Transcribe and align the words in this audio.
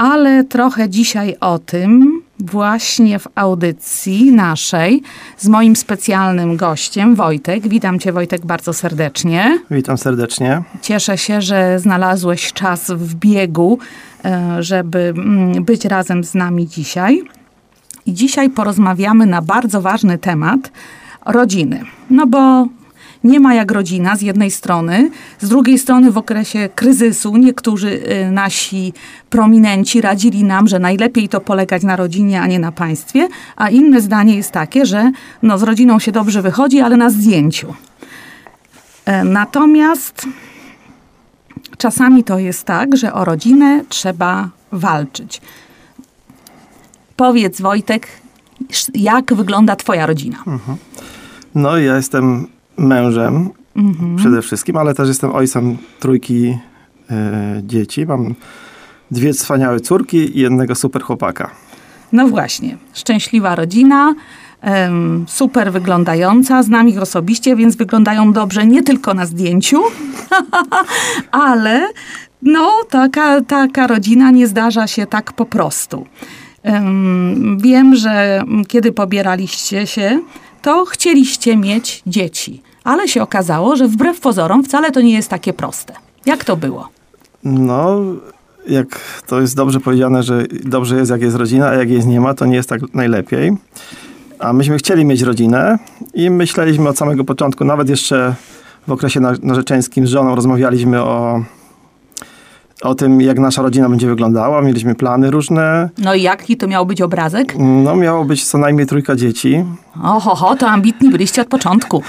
ale 0.04 0.44
trochę 0.44 0.90
dzisiaj 0.90 1.36
o 1.40 1.60
tym 1.60 2.22
właśnie 2.40 3.20
w 3.20 3.28
audycji 3.36 4.32
naszej 4.32 5.02
z 5.38 5.48
moim 5.48 5.76
specjalnym 5.76 6.58
gościem 6.58 7.16
Wojtek. 7.16 7.68
Witam 7.68 8.00
cię 8.00 8.12
Wojtek 8.12 8.46
bardzo 8.46 8.74
serdecznie. 8.74 9.60
Witam 9.72 9.98
serdecznie. 9.98 10.64
Cieszę 10.82 11.18
się, 11.18 11.42
że 11.42 11.80
znalazłeś 11.80 12.54
czas 12.54 12.92
w 12.92 13.16
biegu, 13.16 13.80
e, 14.26 14.64
żeby 14.64 15.00
mm, 15.00 15.64
być 15.64 15.86
razem 15.86 16.24
z 16.24 16.34
nami 16.34 16.68
dzisiaj. 16.68 17.22
I 18.06 18.14
dzisiaj 18.14 18.50
porozmawiamy 18.50 19.26
na 19.26 19.42
bardzo 19.42 19.82
ważny 19.82 20.18
temat 20.18 20.72
rodziny. 21.26 21.84
No 22.10 22.28
bo 22.28 22.68
nie 23.24 23.40
ma 23.40 23.54
jak 23.54 23.72
rodzina 23.72 24.16
z 24.16 24.22
jednej 24.22 24.52
strony, 24.52 25.10
z 25.42 25.50
drugiej 25.50 25.80
strony 25.80 26.12
w 26.12 26.18
okresie 26.18 26.70
kryzysu 26.76 27.38
niektórzy 27.38 27.90
y, 28.28 28.32
nasi 28.32 28.94
prominenci 29.30 30.02
radzili 30.02 30.44
nam, 30.44 30.68
że 30.68 30.80
najlepiej 30.80 31.30
to 31.30 31.42
polegać 31.42 31.84
na 31.84 31.96
rodzinie, 31.96 32.42
a 32.42 32.48
nie 32.48 32.60
na 32.60 32.72
państwie, 32.72 33.28
a 33.56 33.70
inne 33.70 34.02
zdanie 34.02 34.36
jest 34.36 34.52
takie, 34.52 34.86
że 34.86 35.12
no, 35.42 35.58
z 35.58 35.64
rodziną 35.64 36.00
się 36.00 36.12
dobrze 36.12 36.42
wychodzi, 36.42 36.82
ale 36.82 36.98
na 36.98 37.10
zdjęciu. 37.10 37.74
E, 39.06 39.24
natomiast 39.24 40.28
czasami 41.78 42.24
to 42.24 42.40
jest 42.40 42.64
tak, 42.64 42.98
że 42.98 43.14
o 43.14 43.26
rodzinę 43.26 43.84
trzeba 43.90 44.50
walczyć. 44.72 45.42
Powiedz 47.16 47.62
Wojtek, 47.62 48.08
jak 48.94 49.34
wygląda 49.34 49.76
twoja 49.76 50.06
rodzina? 50.06 50.44
No, 51.56 51.78
ja 51.78 51.96
jestem 51.96 52.48
mężem 52.78 53.50
przede 54.16 54.42
wszystkim, 54.42 54.78
ale 54.78 54.94
też 54.94 55.08
jestem 55.08 55.32
ojcem 55.32 55.78
trójki 56.00 56.58
e, 57.10 57.62
dzieci. 57.64 58.06
Mam 58.06 58.36
dwie 59.12 59.34
wspaniałe 59.34 59.80
córki 59.80 60.38
i 60.38 60.42
jednego 60.42 60.76
super 60.76 61.02
chłopaka. 61.02 61.52
No 62.12 62.28
właśnie, 62.28 62.78
szczęśliwa 62.94 63.56
rodzina, 63.56 64.14
super 65.28 65.72
wyglądająca, 65.72 66.64
znam 66.64 66.90
ich 66.90 67.02
osobiście, 67.02 67.56
więc 67.56 67.76
wyglądają 67.76 68.34
dobrze 68.34 68.66
nie 68.66 68.84
tylko 68.84 69.14
na 69.14 69.26
zdjęciu, 69.26 69.82
ale 71.32 71.88
no 72.42 72.72
taka, 72.90 73.42
taka 73.42 73.88
rodzina 73.88 74.32
nie 74.32 74.48
zdarza 74.48 74.88
się 74.88 75.06
tak 75.06 75.34
po 75.34 75.46
prostu. 75.46 76.06
Em, 76.64 77.58
wiem, 77.60 77.96
że 77.96 78.44
kiedy 78.68 78.92
pobieraliście 78.92 79.88
się, 79.88 80.20
to 80.64 80.86
chcieliście 80.86 81.58
mieć 81.58 82.04
dzieci, 82.08 82.62
ale 82.84 83.08
się 83.08 83.22
okazało, 83.22 83.76
że 83.76 83.88
wbrew 83.88 84.20
pozorom 84.20 84.64
wcale 84.64 84.92
to 84.92 85.02
nie 85.02 85.14
jest 85.14 85.30
takie 85.30 85.54
proste. 85.54 85.94
Jak 86.26 86.44
to 86.46 86.58
było? 86.58 86.90
No, 87.44 88.00
jak 88.68 89.00
to 89.28 89.42
jest 89.42 89.56
dobrze 89.56 89.80
powiedziane, 89.80 90.24
że 90.24 90.44
dobrze 90.64 90.96
jest, 90.96 91.12
jak 91.12 91.22
jest 91.22 91.36
rodzina, 91.36 91.68
a 91.68 91.74
jak 91.74 91.90
jej 91.90 92.08
nie 92.08 92.22
ma, 92.22 92.34
to 92.34 92.46
nie 92.46 92.56
jest 92.56 92.70
tak 92.70 92.82
najlepiej. 92.94 93.52
A 94.40 94.54
myśmy 94.54 94.78
chcieli 94.78 95.06
mieć 95.06 95.22
rodzinę 95.22 95.78
i 96.14 96.30
myśleliśmy 96.30 96.90
od 96.90 96.98
samego 96.98 97.24
początku, 97.24 97.66
nawet 97.66 97.90
jeszcze 97.90 98.36
w 98.88 98.92
okresie 98.92 99.20
na- 99.20 99.34
narzeczeńskim 99.42 100.08
z 100.08 100.10
żoną 100.10 100.36
rozmawialiśmy 100.36 101.02
o, 101.02 101.44
o 102.84 102.96
tym, 102.96 103.22
jak 103.22 103.40
nasza 103.40 103.62
rodzina 103.62 103.90
będzie 103.90 104.08
wyglądała. 104.08 104.62
Mieliśmy 104.62 104.96
plany 104.96 105.32
różne. 105.32 105.90
No 105.98 106.14
i 106.14 106.22
jaki 106.22 106.58
to 106.58 106.68
miał 106.68 106.86
być 106.86 107.02
obrazek? 107.02 107.56
No, 107.60 107.96
miało 107.96 108.26
być 108.26 108.46
co 108.46 108.58
najmniej 108.58 108.88
trójka 108.88 109.16
dzieci. 109.16 109.66
Oho, 110.04 110.36
ho, 110.36 110.56
to 110.56 110.68
ambitni 110.68 111.10
byliście 111.10 111.42
od 111.42 111.48
początku. 111.48 112.04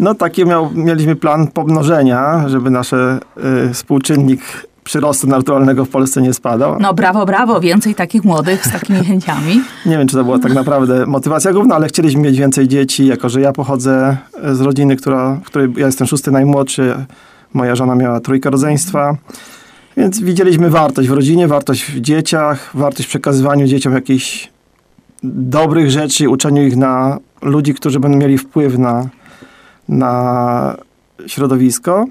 No 0.00 0.14
taki 0.14 0.44
miał, 0.44 0.70
mieliśmy 0.74 1.16
plan 1.16 1.46
pomnożenia, 1.46 2.48
żeby 2.48 2.70
nasz 2.70 2.92
y, 2.92 3.18
współczynnik 3.72 4.40
przyrostu 4.84 5.26
naturalnego 5.26 5.84
w 5.84 5.88
Polsce 5.88 6.22
nie 6.22 6.34
spadał. 6.34 6.76
No 6.80 6.94
brawo, 6.94 7.26
brawo, 7.26 7.60
więcej 7.60 7.94
takich 7.94 8.24
młodych 8.24 8.66
z 8.66 8.72
takimi 8.72 9.04
chęciami. 9.04 9.60
Nie 9.86 9.98
wiem, 9.98 10.08
czy 10.08 10.16
to 10.16 10.24
była 10.24 10.38
tak 10.38 10.54
naprawdę 10.54 11.06
motywacja 11.06 11.52
główna, 11.52 11.74
ale 11.74 11.88
chcieliśmy 11.88 12.22
mieć 12.22 12.38
więcej 12.38 12.68
dzieci, 12.68 13.06
jako 13.06 13.28
że 13.28 13.40
ja 13.40 13.52
pochodzę 13.52 14.16
z 14.52 14.60
rodziny, 14.60 14.96
która, 14.96 15.40
w 15.44 15.46
której 15.46 15.68
ja 15.76 15.86
jestem 15.86 16.06
szósty 16.06 16.30
najmłodszy, 16.30 16.94
moja 17.54 17.74
żona 17.74 17.94
miała 17.94 18.20
trójkę 18.20 18.50
rodzeństwa. 18.50 19.16
Więc 19.96 20.20
widzieliśmy 20.20 20.70
wartość 20.70 21.08
w 21.08 21.12
rodzinie, 21.12 21.48
wartość 21.48 21.84
w 21.84 22.00
dzieciach, 22.00 22.70
wartość 22.74 23.06
w 23.06 23.08
przekazywaniu 23.08 23.66
dzieciom 23.66 23.94
jakichś 23.94 24.50
dobrych 25.22 25.90
rzeczy, 25.90 26.28
uczeniu 26.28 26.66
ich 26.66 26.76
na 26.76 27.18
ludzi, 27.42 27.74
którzy 27.74 28.00
będą 28.00 28.18
mieli 28.18 28.38
wpływ 28.38 28.78
na, 28.78 29.08
na 29.88 30.76
środowisko. 31.26 32.06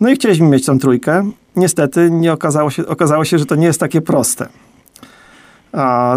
No 0.00 0.10
i 0.10 0.14
chcieliśmy 0.14 0.46
mieć 0.46 0.66
tą 0.66 0.78
trójkę. 0.78 1.30
Niestety 1.56 2.10
nie 2.10 2.32
okazało 2.32 2.70
się, 2.70 2.86
okazało 2.86 3.24
się, 3.24 3.38
że 3.38 3.46
to 3.46 3.54
nie 3.54 3.66
jest 3.66 3.80
takie 3.80 4.00
proste. 4.00 4.48
A, 5.72 6.16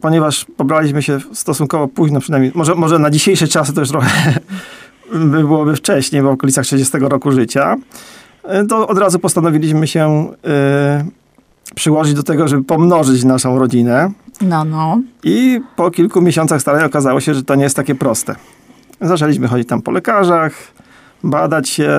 ponieważ 0.00 0.46
pobraliśmy 0.56 1.02
się 1.02 1.18
stosunkowo 1.32 1.88
późno, 1.88 2.20
przynajmniej, 2.20 2.52
może, 2.54 2.74
może 2.74 2.98
na 2.98 3.10
dzisiejsze 3.10 3.48
czasy 3.48 3.72
to 3.72 3.80
już 3.80 3.90
trochę 3.90 4.40
by 5.32 5.40
byłoby 5.40 5.76
wcześniej, 5.76 6.22
bo 6.22 6.30
w 6.30 6.32
okolicach 6.32 6.64
30 6.64 6.98
roku 6.98 7.32
życia, 7.32 7.76
to 8.68 8.88
od 8.88 8.98
razu 8.98 9.18
postanowiliśmy 9.18 9.86
się 9.86 10.32
y, 11.70 11.74
przyłożyć 11.74 12.14
do 12.14 12.22
tego, 12.22 12.48
żeby 12.48 12.64
pomnożyć 12.64 13.24
naszą 13.24 13.58
rodzinę. 13.58 14.10
No, 14.40 14.64
no. 14.64 15.00
I 15.24 15.60
po 15.76 15.90
kilku 15.90 16.20
miesiącach 16.20 16.60
starań 16.60 16.84
okazało 16.84 17.20
się, 17.20 17.34
że 17.34 17.42
to 17.42 17.54
nie 17.54 17.64
jest 17.64 17.76
takie 17.76 17.94
proste. 17.94 18.36
Zaczęliśmy 19.00 19.48
chodzić 19.48 19.68
tam 19.68 19.82
po 19.82 19.90
lekarzach, 19.90 20.52
badać 21.24 21.68
się. 21.68 21.90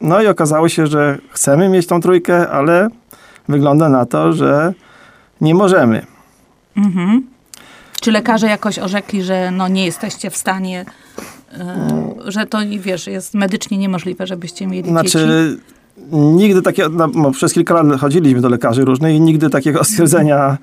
No 0.00 0.22
i 0.22 0.26
okazało 0.26 0.68
się, 0.68 0.86
że 0.86 1.18
chcemy 1.30 1.68
mieć 1.68 1.86
tą 1.86 2.00
trójkę, 2.00 2.50
ale 2.50 2.88
wygląda 3.48 3.88
na 3.88 4.06
to, 4.06 4.32
że 4.32 4.74
nie 5.40 5.54
możemy. 5.54 6.06
Mhm. 6.76 7.26
Czy 8.00 8.12
lekarze 8.12 8.46
jakoś 8.46 8.78
orzekli, 8.78 9.22
że 9.22 9.50
no 9.50 9.68
nie 9.68 9.84
jesteście 9.84 10.30
w 10.30 10.36
stanie, 10.36 10.84
e, 11.52 12.14
że 12.26 12.46
to, 12.46 12.58
wiesz, 12.78 13.06
jest 13.06 13.34
medycznie 13.34 13.78
niemożliwe, 13.78 14.26
żebyście 14.26 14.66
mieli 14.66 14.94
dzieci? 14.94 15.18
Nigdy 16.12 16.62
takiego, 16.62 17.08
no, 17.14 17.30
przez 17.30 17.52
kilka 17.52 17.74
lat 17.82 18.00
chodziliśmy 18.00 18.40
do 18.40 18.48
lekarzy 18.48 18.84
różnych 18.84 19.14
i 19.14 19.20
nigdy 19.20 19.50
takiego 19.50 19.84
stwierdzenia 19.90 20.58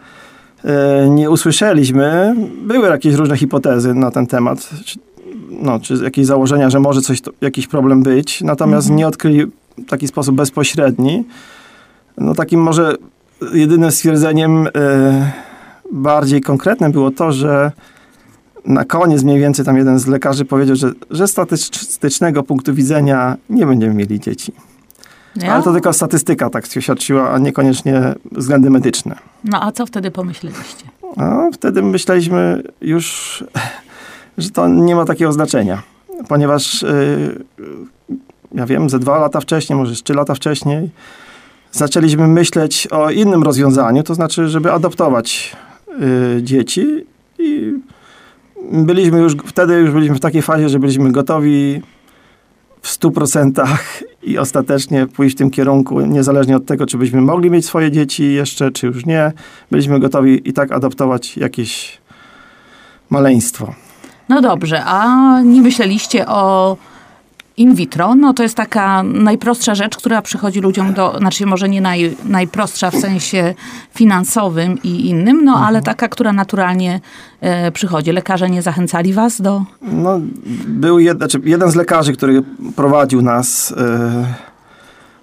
e, 0.64 1.10
nie 1.10 1.30
usłyszeliśmy. 1.30 2.36
Były 2.62 2.88
jakieś 2.88 3.16
różne 3.16 3.38
hipotezy 3.38 3.94
na 3.94 4.12
ten 4.12 4.28
temat, 4.28 4.70
czy, 4.86 5.00
no, 5.50 5.80
czy 5.80 5.94
jakieś 6.04 6.26
założenia, 6.26 6.70
że 6.70 6.80
może 6.80 7.02
coś, 7.02 7.22
to, 7.22 7.32
jakiś 7.42 7.68
problem 7.68 8.04
być, 8.04 8.42
natomiast 8.42 8.90
nie 8.90 9.08
odkryli 9.08 9.46
w 9.46 9.86
taki 9.90 10.08
sposób 10.08 10.36
bezpośredni. 10.36 11.24
No 12.18 12.34
takim 12.34 12.62
może 12.62 12.96
jedynym 13.54 13.92
stwierdzeniem 13.92 14.68
e, 14.68 15.32
bardziej 15.92 16.42
konkretnym 16.42 16.92
było 16.92 17.12
to, 17.12 17.32
że 17.32 17.72
na 18.66 18.86
koniec 18.86 19.24
mniej 19.24 19.40
więcej 19.40 19.66
tam 19.66 19.78
jeden 19.78 20.00
z 20.00 20.08
lekarzy 20.08 20.46
powiedział, 20.46 20.76
że, 20.76 20.92
że 21.10 21.28
statystycznego 21.28 22.44
punktu 22.44 22.74
widzenia 22.74 23.38
nie 23.50 23.66
będziemy 23.66 23.94
mieli 23.94 24.20
dzieci. 24.20 24.54
Ja? 25.36 25.54
Ale 25.54 25.64
to 25.64 25.74
tylko 25.74 25.94
statystyka 25.94 26.50
tak 26.50 26.66
świadczyła, 26.68 27.30
a 27.30 27.38
niekoniecznie 27.38 28.16
względy 28.32 28.70
medyczne. 28.70 29.16
No 29.44 29.64
a 29.64 29.72
co 29.72 29.86
wtedy 29.86 30.12
pomyśleliście? 30.12 30.86
A 31.18 31.50
wtedy 31.54 31.82
myśleliśmy 31.82 32.64
już, 32.82 33.44
że 34.38 34.50
to 34.50 34.68
nie 34.68 34.96
ma 34.96 35.06
takiego 35.06 35.32
znaczenia, 35.32 35.84
ponieważ 36.28 36.82
yy, 36.82 37.46
ja 38.56 38.66
wiem, 38.66 38.90
ze 38.90 39.00
dwa 39.00 39.18
lata 39.18 39.42
wcześniej, 39.42 39.80
może 39.80 39.96
trzy 39.96 40.14
lata 40.14 40.36
wcześniej, 40.36 40.90
zaczęliśmy 41.72 42.28
myśleć 42.28 42.88
o 42.88 43.10
innym 43.10 43.44
rozwiązaniu, 43.44 44.04
to 44.04 44.16
znaczy, 44.16 44.50
żeby 44.50 44.72
adoptować 44.72 45.56
y, 46.38 46.44
dzieci 46.44 47.06
i 47.40 47.74
byliśmy 48.72 49.20
już, 49.20 49.36
wtedy 49.46 49.74
już 49.74 49.92
byliśmy 49.92 50.16
w 50.16 50.20
takiej 50.20 50.42
fazie, 50.42 50.70
że 50.70 50.80
byliśmy 50.80 51.12
gotowi 51.12 51.82
w 52.86 52.90
stu 52.90 53.12
procentach 53.12 54.04
i 54.24 54.38
ostatecznie 54.38 55.08
pójść 55.08 55.36
w 55.36 55.38
tym 55.38 55.52
kierunku, 55.52 56.02
niezależnie 56.02 56.56
od 56.58 56.66
tego, 56.66 56.86
czy 56.86 56.98
byśmy 56.98 57.22
mogli 57.22 57.52
mieć 57.52 57.66
swoje 57.66 57.92
dzieci 57.92 58.34
jeszcze, 58.34 58.72
czy 58.72 58.88
już 58.88 59.06
nie. 59.06 59.32
Byliśmy 59.72 60.00
gotowi 60.00 60.50
i 60.50 60.54
tak 60.54 60.72
adoptować 60.72 61.38
jakieś 61.38 61.98
maleństwo. 63.10 63.74
No 64.30 64.42
dobrze, 64.42 64.84
a 64.86 65.42
nie 65.42 65.62
myśleliście 65.62 66.28
o 66.28 66.78
in 67.58 67.76
vitro? 67.76 68.16
No 68.16 68.34
to 68.34 68.44
jest 68.44 68.56
taka 68.56 69.04
najprostsza 69.04 69.76
rzecz, 69.76 69.98
która 69.98 70.22
przychodzi 70.22 70.62
ludziom 70.62 70.94
do, 70.94 71.18
znaczy 71.18 71.46
może 71.46 71.70
nie 71.70 71.82
naj, 71.82 72.16
najprostsza 72.26 72.92
w 72.92 72.96
sensie 72.96 73.54
finansowym 73.94 74.78
i 74.84 75.10
innym, 75.10 75.46
no 75.46 75.66
ale 75.68 75.82
taka, 75.82 76.08
która 76.08 76.34
naturalnie 76.34 77.00
e, 77.42 77.72
przychodzi. 77.72 78.12
Lekarze 78.12 78.50
nie 78.50 78.62
zachęcali 78.62 79.14
was 79.14 79.42
do... 79.42 79.64
No, 79.82 80.20
był 80.68 81.00
jed, 81.00 81.18
znaczy 81.18 81.42
jeden 81.44 81.72
z 81.72 81.76
lekarzy, 81.76 82.14
który 82.14 82.44
prowadził 82.76 83.22
nas... 83.22 83.74
e, 83.78 84.56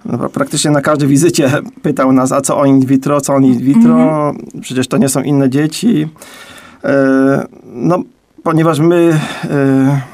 no, 0.05 0.29
praktycznie 0.29 0.71
na 0.71 0.81
każdej 0.81 1.07
wizycie 1.07 1.51
pytał 1.81 2.11
nas, 2.11 2.31
a 2.31 2.41
co 2.41 2.57
o 2.57 2.65
in 2.65 2.85
vitro, 2.85 3.21
co 3.21 3.33
o 3.33 3.39
in 3.39 3.57
vitro, 3.57 4.33
przecież 4.61 4.87
to 4.87 4.97
nie 4.97 5.09
są 5.09 5.21
inne 5.21 5.49
dzieci. 5.49 6.07
E, 6.83 7.47
no, 7.65 7.99
ponieważ 8.43 8.79
my 8.79 9.19
e, 9.49 10.12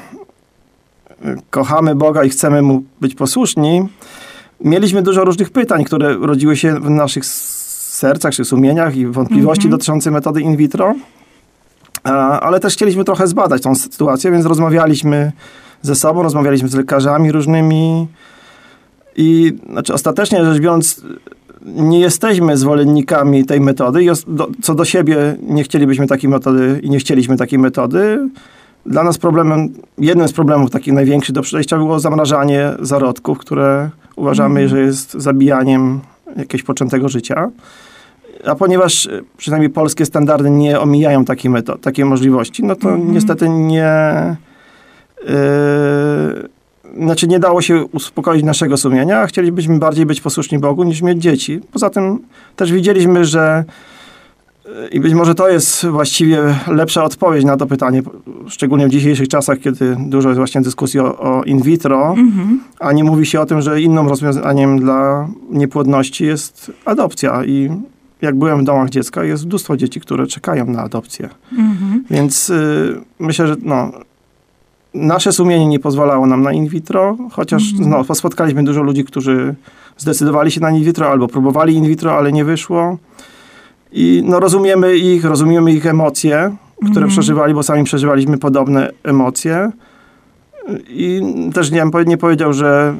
kochamy 1.50 1.94
Boga 1.94 2.24
i 2.24 2.28
chcemy 2.28 2.62
Mu 2.62 2.82
być 3.00 3.14
posłuszni, 3.14 3.88
mieliśmy 4.64 5.02
dużo 5.02 5.24
różnych 5.24 5.50
pytań, 5.50 5.84
które 5.84 6.14
rodziły 6.14 6.56
się 6.56 6.74
w 6.74 6.90
naszych 6.90 7.26
sercach 7.26 8.34
czy 8.34 8.44
sumieniach 8.44 8.96
i 8.96 9.06
wątpliwości 9.06 9.68
dotyczące 9.68 10.10
metody 10.10 10.40
in 10.40 10.56
vitro. 10.56 10.94
Ale 12.40 12.60
też 12.60 12.74
chcieliśmy 12.74 13.04
trochę 13.04 13.26
zbadać 13.26 13.62
tą 13.62 13.74
sytuację, 13.74 14.30
więc 14.30 14.46
rozmawialiśmy 14.46 15.32
ze 15.82 15.94
sobą, 15.94 16.22
rozmawialiśmy 16.22 16.68
z 16.68 16.74
lekarzami 16.74 17.32
różnymi 17.32 18.08
i 19.16 19.52
znaczy 19.70 19.94
ostatecznie 19.94 20.44
rzecz 20.44 20.60
biorąc 20.62 21.02
nie 21.64 22.00
jesteśmy 22.00 22.56
zwolennikami 22.56 23.44
tej 23.44 23.60
metody 23.60 24.04
i 24.04 24.08
co 24.62 24.74
do 24.74 24.84
siebie 24.84 25.36
nie 25.42 25.64
chcielibyśmy 25.64 26.06
takiej 26.06 26.30
metody 26.30 26.80
i 26.82 26.90
nie 26.90 26.98
chcieliśmy 26.98 27.36
takiej 27.36 27.58
metody. 27.58 28.28
Dla 28.86 29.02
nas 29.02 29.18
problemem, 29.18 29.68
jednym 29.98 30.28
z 30.28 30.32
problemów 30.32 30.70
takich 30.70 30.92
największych 30.92 31.34
do 31.34 31.42
przejścia 31.42 31.76
było 31.76 32.00
zamrażanie 32.00 32.72
zarodków, 32.80 33.38
które 33.38 33.90
uważamy, 34.16 34.68
że 34.68 34.80
jest 34.80 35.12
zabijaniem 35.12 36.00
jakiegoś 36.36 36.62
poczętego 36.62 37.08
życia. 37.08 37.50
A 38.46 38.54
ponieważ 38.54 39.06
e, 39.06 39.22
przynajmniej 39.36 39.70
polskie 39.70 40.06
standardy 40.06 40.50
nie 40.50 40.80
omijają 40.80 41.24
takiej, 41.24 41.50
metod, 41.50 41.80
takiej 41.80 42.04
możliwości, 42.04 42.64
no 42.64 42.76
to 42.76 42.96
niestety 42.96 43.48
nie. 43.48 44.36
Yy, 45.24 46.48
znaczy 47.04 47.28
nie 47.28 47.38
dało 47.38 47.62
się 47.62 47.84
uspokoić 47.84 48.44
naszego 48.44 48.76
sumienia, 48.76 49.20
a 49.20 49.26
chcielibyśmy 49.26 49.78
bardziej 49.78 50.06
być 50.06 50.20
posłuszni 50.20 50.58
Bogu 50.58 50.84
niż 50.84 51.02
mieć 51.02 51.22
dzieci. 51.22 51.60
Poza 51.72 51.90
tym 51.90 52.18
też 52.56 52.72
widzieliśmy, 52.72 53.24
że 53.24 53.64
i 54.92 55.00
być 55.00 55.14
może 55.14 55.34
to 55.34 55.48
jest 55.48 55.86
właściwie 55.86 56.54
lepsza 56.66 57.04
odpowiedź 57.04 57.44
na 57.44 57.56
to 57.56 57.66
pytanie, 57.66 58.02
szczególnie 58.46 58.86
w 58.86 58.90
dzisiejszych 58.90 59.28
czasach, 59.28 59.58
kiedy 59.58 59.96
dużo 59.98 60.28
jest 60.28 60.38
właśnie 60.38 60.60
dyskusji 60.60 61.00
o, 61.00 61.18
o 61.18 61.42
in 61.42 61.62
vitro, 61.62 62.14
a 62.80 62.92
nie 62.92 63.04
mówi 63.04 63.26
się 63.26 63.40
o 63.40 63.46
tym, 63.46 63.60
że 63.60 63.80
innym 63.80 64.08
rozwiązaniem 64.08 64.80
dla 64.80 65.28
niepłodności 65.50 66.24
jest 66.24 66.72
adopcja. 66.84 67.44
I 67.44 67.70
jak 68.22 68.38
byłem 68.38 68.60
w 68.60 68.64
domach 68.64 68.90
dziecka, 68.90 69.24
jest 69.24 69.46
mnóstwo 69.46 69.76
dzieci, 69.76 70.00
które 70.00 70.26
czekają 70.26 70.66
na 70.66 70.82
adopcję. 70.82 71.28
Więc 72.10 72.50
y, 72.50 73.00
myślę, 73.18 73.46
że 73.46 73.56
no, 73.62 73.90
nasze 74.94 75.32
sumienie 75.32 75.66
nie 75.66 75.78
pozwalało 75.78 76.26
nam 76.26 76.42
na 76.42 76.52
in 76.52 76.68
vitro, 76.68 77.16
chociaż 77.32 77.62
no, 77.78 78.14
spotkaliśmy 78.14 78.64
dużo 78.64 78.82
ludzi, 78.82 79.04
którzy 79.04 79.54
zdecydowali 79.96 80.50
się 80.50 80.60
na 80.60 80.70
in 80.70 80.84
vitro 80.84 81.10
albo 81.10 81.28
próbowali 81.28 81.74
in 81.74 81.84
vitro, 81.84 82.18
ale 82.18 82.32
nie 82.32 82.44
wyszło. 82.44 82.98
I 83.92 84.22
no, 84.24 84.40
rozumiemy 84.40 84.96
ich, 84.96 85.24
rozumiemy 85.24 85.72
ich 85.72 85.86
emocje, 85.86 86.56
które 86.90 87.06
przeżywali, 87.06 87.54
bo 87.54 87.62
sami 87.62 87.84
przeżywaliśmy 87.84 88.38
podobne 88.38 88.90
emocje. 89.02 89.70
I 90.88 91.22
też 91.54 91.70
nie, 91.70 91.84
nie 92.06 92.16
powiedział, 92.16 92.52
że 92.52 92.96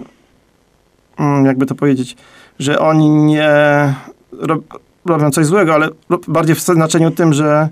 mm, 1.19 1.45
jakby 1.45 1.67
to 1.67 1.75
powiedzieć, 1.75 2.17
że 2.59 2.79
oni 2.79 3.11
nie 3.11 3.49
ro, 4.33 4.61
robią 5.05 5.31
coś 5.31 5.47
złego, 5.47 5.75
ale 5.75 5.89
bardziej 6.29 6.55
w 6.55 6.61
znaczeniu 6.61 7.11
tym, 7.11 7.33
że 7.33 7.69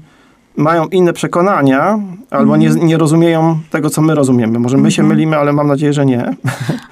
mają 0.58 0.87
inne 0.87 1.12
przekonania 1.12 1.99
albo 2.31 2.56
nie, 2.56 2.69
nie 2.69 2.99
rozumieją 2.99 3.58
tego, 3.70 3.90
co 3.90 4.02
my 4.02 4.14
rozumiemy. 4.14 4.58
Może 4.58 4.76
my 4.76 4.90
się 4.90 5.02
mylimy, 5.02 5.37
ale 5.37 5.52
mam 5.52 5.66
nadzieję, 5.66 5.93
że 5.93 6.06
nie. 6.06 6.34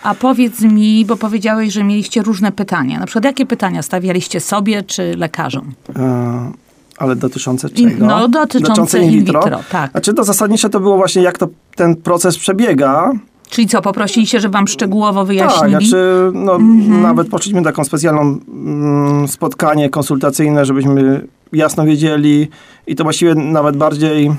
A 0.02 0.14
powiedz 0.14 0.60
mi, 0.60 1.04
bo 1.04 1.16
powiedziałeś, 1.16 1.72
że 1.72 1.84
mieliście 1.84 2.22
różne 2.22 2.52
pytania. 2.52 3.00
Na 3.00 3.06
przykład 3.06 3.24
jakie 3.24 3.46
pytania 3.46 3.82
stawialiście 3.82 4.40
sobie 4.40 4.82
czy 4.82 5.16
lekarzom? 5.16 5.72
E, 5.96 6.50
ale 6.98 7.16
dotyczące 7.16 7.68
In- 7.68 7.90
czego? 7.90 8.06
no, 8.06 8.28
dotyczące 8.28 8.98
in 8.98 9.10
vitro, 9.10 9.42
tak. 9.70 9.90
Znaczy 9.90 10.14
to 10.14 10.24
zasadnicze 10.24 10.70
to 10.70 10.80
było 10.80 10.96
właśnie, 10.96 11.22
jak 11.22 11.38
to 11.38 11.48
ten 11.76 11.96
proces 11.96 12.38
przebiega. 12.38 13.12
Czyli 13.50 13.68
co, 13.68 13.82
poprosiliście, 13.82 14.40
żeby 14.40 14.52
wam 14.52 14.68
szczegółowo 14.68 15.20
Tak, 15.20 15.28
wyjaśnili? 15.28 15.70
znaczy 15.70 16.30
no, 16.34 16.58
nawet 17.02 17.28
poszliśmy 17.28 17.62
taką 17.62 17.84
specjalną 17.84 18.20
mm, 18.48 19.28
spotkanie 19.28 19.90
konsultacyjne, 19.90 20.64
żebyśmy 20.64 21.26
jasno 21.52 21.84
wiedzieli 21.84 22.48
i 22.86 22.96
to 22.96 23.04
właściwie 23.04 23.34
nawet 23.34 23.76
bardziej, 23.76 24.32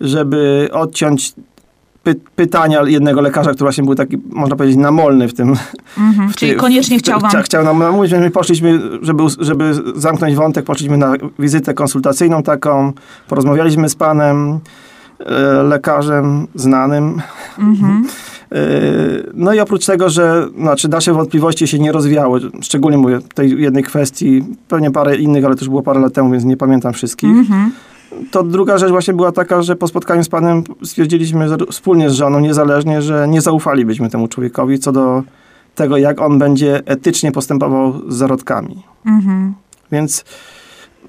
żeby 0.00 0.68
odciąć 0.72 1.32
py, 2.02 2.14
pytania 2.36 2.82
jednego 2.86 3.20
lekarza, 3.20 3.50
który 3.50 3.64
właśnie 3.64 3.84
był 3.84 3.94
taki, 3.94 4.18
można 4.30 4.56
powiedzieć, 4.56 4.76
namolny 4.78 5.28
w 5.28 5.34
tym. 5.34 5.54
Mhm, 5.98 6.28
w 6.28 6.36
Czyli 6.36 6.52
ty- 6.52 6.58
koniecznie 6.58 6.98
w 6.98 7.02
chciał 7.02 7.20
wam... 7.20 7.30
chcia- 7.30 7.42
Chciał 7.42 7.64
nam 7.64 7.78
namówić, 7.78 8.12
więc 8.12 8.24
my 8.24 8.30
poszliśmy, 8.30 8.80
żeby, 9.02 9.22
żeby 9.38 9.74
zamknąć 9.96 10.34
wątek, 10.34 10.64
poszliśmy 10.64 10.96
na 10.98 11.12
wizytę 11.38 11.74
konsultacyjną 11.74 12.42
taką, 12.42 12.92
porozmawialiśmy 13.28 13.88
z 13.88 13.94
panem, 13.94 14.58
e, 15.20 15.62
lekarzem 15.62 16.46
znanym. 16.54 17.22
Mhm. 17.58 18.04
E, 18.06 18.33
No 19.34 19.54
i 19.54 19.60
oprócz 19.60 19.86
tego, 19.86 20.10
że 20.10 20.48
znaczy 20.58 20.88
nasze 20.88 21.12
wątpliwości 21.12 21.66
się 21.66 21.78
nie 21.78 21.92
rozwijały, 21.92 22.40
szczególnie 22.60 22.98
mówię 22.98 23.18
tej 23.34 23.60
jednej 23.60 23.82
kwestii, 23.82 24.44
pewnie 24.68 24.90
parę 24.90 25.16
innych, 25.16 25.44
ale 25.44 25.54
też 25.54 25.68
było 25.68 25.82
parę 25.82 26.00
lat 26.00 26.12
temu, 26.12 26.30
więc 26.30 26.44
nie 26.44 26.56
pamiętam 26.56 26.92
wszystkich. 26.92 27.30
Mhm. 27.30 27.72
To 28.30 28.42
druga 28.42 28.78
rzecz 28.78 28.90
właśnie 28.90 29.14
była 29.14 29.32
taka, 29.32 29.62
że 29.62 29.76
po 29.76 29.88
spotkaniu 29.88 30.24
z 30.24 30.28
panem 30.28 30.64
stwierdziliśmy 30.82 31.46
wspólnie 31.70 32.10
z 32.10 32.12
żoną, 32.12 32.40
niezależnie, 32.40 33.02
że 33.02 33.28
nie 33.28 33.40
zaufalibyśmy 33.40 34.10
temu 34.10 34.28
człowiekowi 34.28 34.78
co 34.78 34.92
do 34.92 35.22
tego, 35.74 35.96
jak 35.96 36.20
on 36.20 36.38
będzie 36.38 36.82
etycznie 36.86 37.32
postępował 37.32 37.92
z 38.08 38.16
zarodkami. 38.16 38.82
Mhm. 39.06 39.54
Więc 39.92 40.24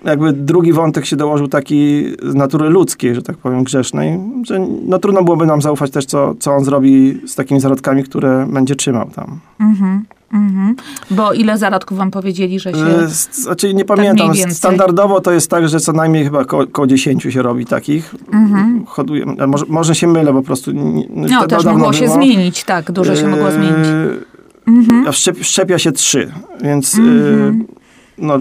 jakby 0.05 0.33
drugi 0.33 0.74
wątek 0.74 1.05
się 1.05 1.15
dołożył 1.15 1.47
taki 1.47 2.05
z 2.24 2.35
natury 2.35 2.69
ludzkiej, 2.69 3.15
że 3.15 3.21
tak 3.21 3.38
powiem, 3.38 3.63
grzesznej, 3.63 4.19
że 4.43 4.59
no 4.88 5.00
trudno 5.00 5.24
byłoby 5.24 5.45
nam 5.45 5.62
zaufać 5.62 5.91
też, 5.91 6.05
co, 6.05 6.35
co 6.39 6.51
on 6.51 6.63
zrobi 6.63 7.21
z 7.27 7.35
takimi 7.35 7.59
zarodkami, 7.59 8.03
które 8.03 8.47
będzie 8.50 8.75
trzymał 8.75 9.09
tam. 9.15 9.39
Mhm. 9.59 10.03
Mhm. 10.33 10.75
Bo 11.12 11.33
ile 11.33 11.57
zarodków 11.57 11.97
wam 11.97 12.12
powiedzieli, 12.12 12.59
że 12.59 12.71
się... 12.71 12.77
E, 12.77 13.07
Znaczy 13.31 13.74
nie 13.74 13.85
pamiętam, 13.85 14.27
mniej 14.27 14.39
więcej. 14.39 14.55
standardowo 14.57 15.21
to 15.21 15.31
jest 15.31 15.50
tak, 15.50 15.69
że 15.69 15.79
co 15.79 15.93
najmniej 15.93 16.24
chyba 16.24 16.39
około, 16.39 16.63
około 16.63 16.88
10 16.88 17.24
się 17.24 17.41
robi 17.41 17.65
takich. 17.65 18.15
Hoduje, 18.85 19.25
a 19.39 19.47
może, 19.47 19.65
może 19.69 19.95
się 19.95 20.07
mylę 20.07 20.33
po 20.33 20.41
prostu. 20.43 20.71
No, 21.09 21.41
to 21.41 21.47
też 21.47 21.65
mogło 21.65 21.93
się 21.93 22.05
było. 22.05 22.15
zmienić, 22.15 22.63
tak, 22.63 22.91
dużo 22.91 23.15
się 23.15 23.27
mogło 23.27 23.47
E, 23.50 23.51
zmienić. 23.51 23.88
A 25.07 25.12
szczep, 25.12 25.38
szczepia 25.41 25.79
się 25.79 25.91
trzy, 25.91 26.31
więc 26.63 26.97
Mhm. 26.97 27.62
e, 27.62 27.65
no, 28.17 28.39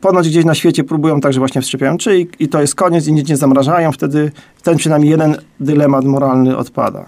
ponoć 0.00 0.28
gdzieś 0.28 0.44
na 0.44 0.54
świecie 0.54 0.84
próbują 0.84 1.20
tak, 1.20 1.32
że 1.32 1.38
właśnie 1.38 1.60
wszczepiają 1.62 1.96
trzy 1.96 2.18
i, 2.20 2.26
i 2.38 2.48
to 2.48 2.60
jest 2.60 2.74
koniec 2.74 3.06
i 3.06 3.12
nic 3.12 3.28
nie 3.28 3.36
zamrażają. 3.36 3.92
Wtedy 3.92 4.32
ten 4.62 4.76
przynajmniej 4.76 5.10
jeden 5.10 5.36
dylemat 5.60 6.04
moralny 6.04 6.56
odpada. 6.56 7.04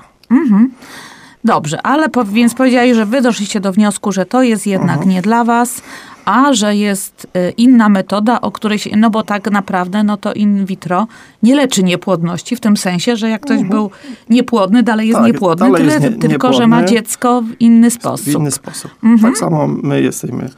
Dobrze, 1.44 1.82
ale 1.82 2.08
po, 2.08 2.24
więc 2.24 2.54
powiedziałeś, 2.54 2.94
że 2.96 3.06
wy 3.06 3.20
doszliście 3.20 3.60
do 3.60 3.72
wniosku, 3.72 4.12
że 4.12 4.26
to 4.26 4.42
jest 4.42 4.66
jednak 4.66 4.96
Mhm. 4.96 5.10
nie 5.10 5.22
dla 5.22 5.44
was, 5.44 5.82
a 6.24 6.52
że 6.52 6.76
jest 6.76 7.26
y, 7.36 7.50
inna 7.56 7.88
metoda, 7.88 8.40
o 8.40 8.52
której 8.52 8.78
się, 8.78 8.90
no 8.96 9.10
bo 9.10 9.22
tak 9.22 9.50
naprawdę, 9.50 10.02
no 10.02 10.16
to 10.16 10.32
in 10.34 10.64
vitro 10.66 11.06
nie 11.42 11.54
leczy 11.54 11.82
niepłodności, 11.82 12.56
w 12.56 12.60
tym 12.60 12.76
sensie, 12.76 13.16
że 13.16 13.28
jak 13.30 13.40
ktoś 13.42 13.64
był 13.64 13.90
niepłodny, 14.30 14.82
dalej 14.82 15.08
jest 15.08 15.16
Mhm. 15.16 15.32
Tak, 15.32 15.34
niepłodny, 15.40 15.66
dalej 15.66 15.82
tyle, 15.88 15.94
jest 16.06 16.22
nie- 16.22 16.28
tylko 16.28 16.52
że 16.52 16.66
ma 16.66 16.76
niepłodny. 16.76 16.96
dziecko 16.98 17.42
w 17.42 17.60
inny 17.60 17.90
W 17.90 17.94
sposób. 17.94 18.34
inny 18.34 18.50
sposób. 18.50 18.90
Tak 19.22 19.38
samo 19.38 19.66
my 19.68 20.02
jesteśmy 20.02 20.50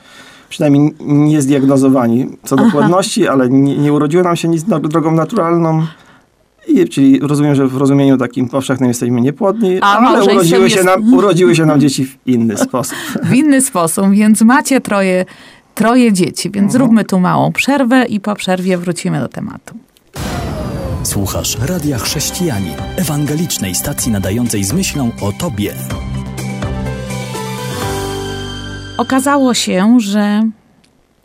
przynajmniej 0.50 0.95
niezdiagnozowani 1.00 2.26
co 2.45 2.57
do 2.57 2.71
płodności, 2.71 3.28
ale 3.28 3.49
nie, 3.49 3.76
nie 3.78 3.92
urodziło 3.92 4.23
nam 4.23 4.37
się 4.37 4.49
nic 4.49 4.64
dro- 4.64 4.88
drogą 4.88 5.11
naturalną. 5.11 5.87
I, 6.69 6.88
czyli 6.88 7.21
rozumiem, 7.21 7.54
że 7.54 7.66
w 7.69 7.76
rozumieniu 7.76 8.16
takim 8.19 8.49
powszechnym 8.49 8.88
jesteśmy 8.88 9.21
niepłodni, 9.21 9.78
A 9.83 9.99
ale 9.99 10.25
urodziły 10.25 10.71
się, 10.71 10.76
jest- 10.76 10.85
nam, 10.85 11.14
urodziły 11.14 11.57
się 11.57 11.66
nam 11.66 11.80
dzieci 11.80 12.04
w 12.07 12.16
inny 12.26 12.57
sposób. 12.57 12.97
w 13.30 13.33
inny 13.35 13.61
sposób, 13.61 14.11
więc 14.11 14.42
macie 14.42 14.80
troje, 14.80 15.25
troje 15.75 16.12
dzieci, 16.12 16.50
więc 16.50 16.73
zróbmy 16.73 17.04
tu 17.04 17.21
małą 17.21 17.52
przerwę 17.52 18.04
i 18.04 18.21
po 18.21 18.35
przerwie 18.35 18.78
wrócimy 18.78 19.21
do 19.21 19.28
tematu. 19.28 19.75
Słuchasz 21.02 21.59
Radia 21.69 21.99
Chrześcijani, 21.99 22.71
ewangelicznej 22.97 23.75
stacji 23.75 24.12
nadającej 24.12 24.64
z 24.64 24.73
myślą 24.73 25.11
o 25.23 25.33
Tobie. 25.33 25.75
Okazało 29.00 29.54
się, 29.54 29.97
że 30.00 30.42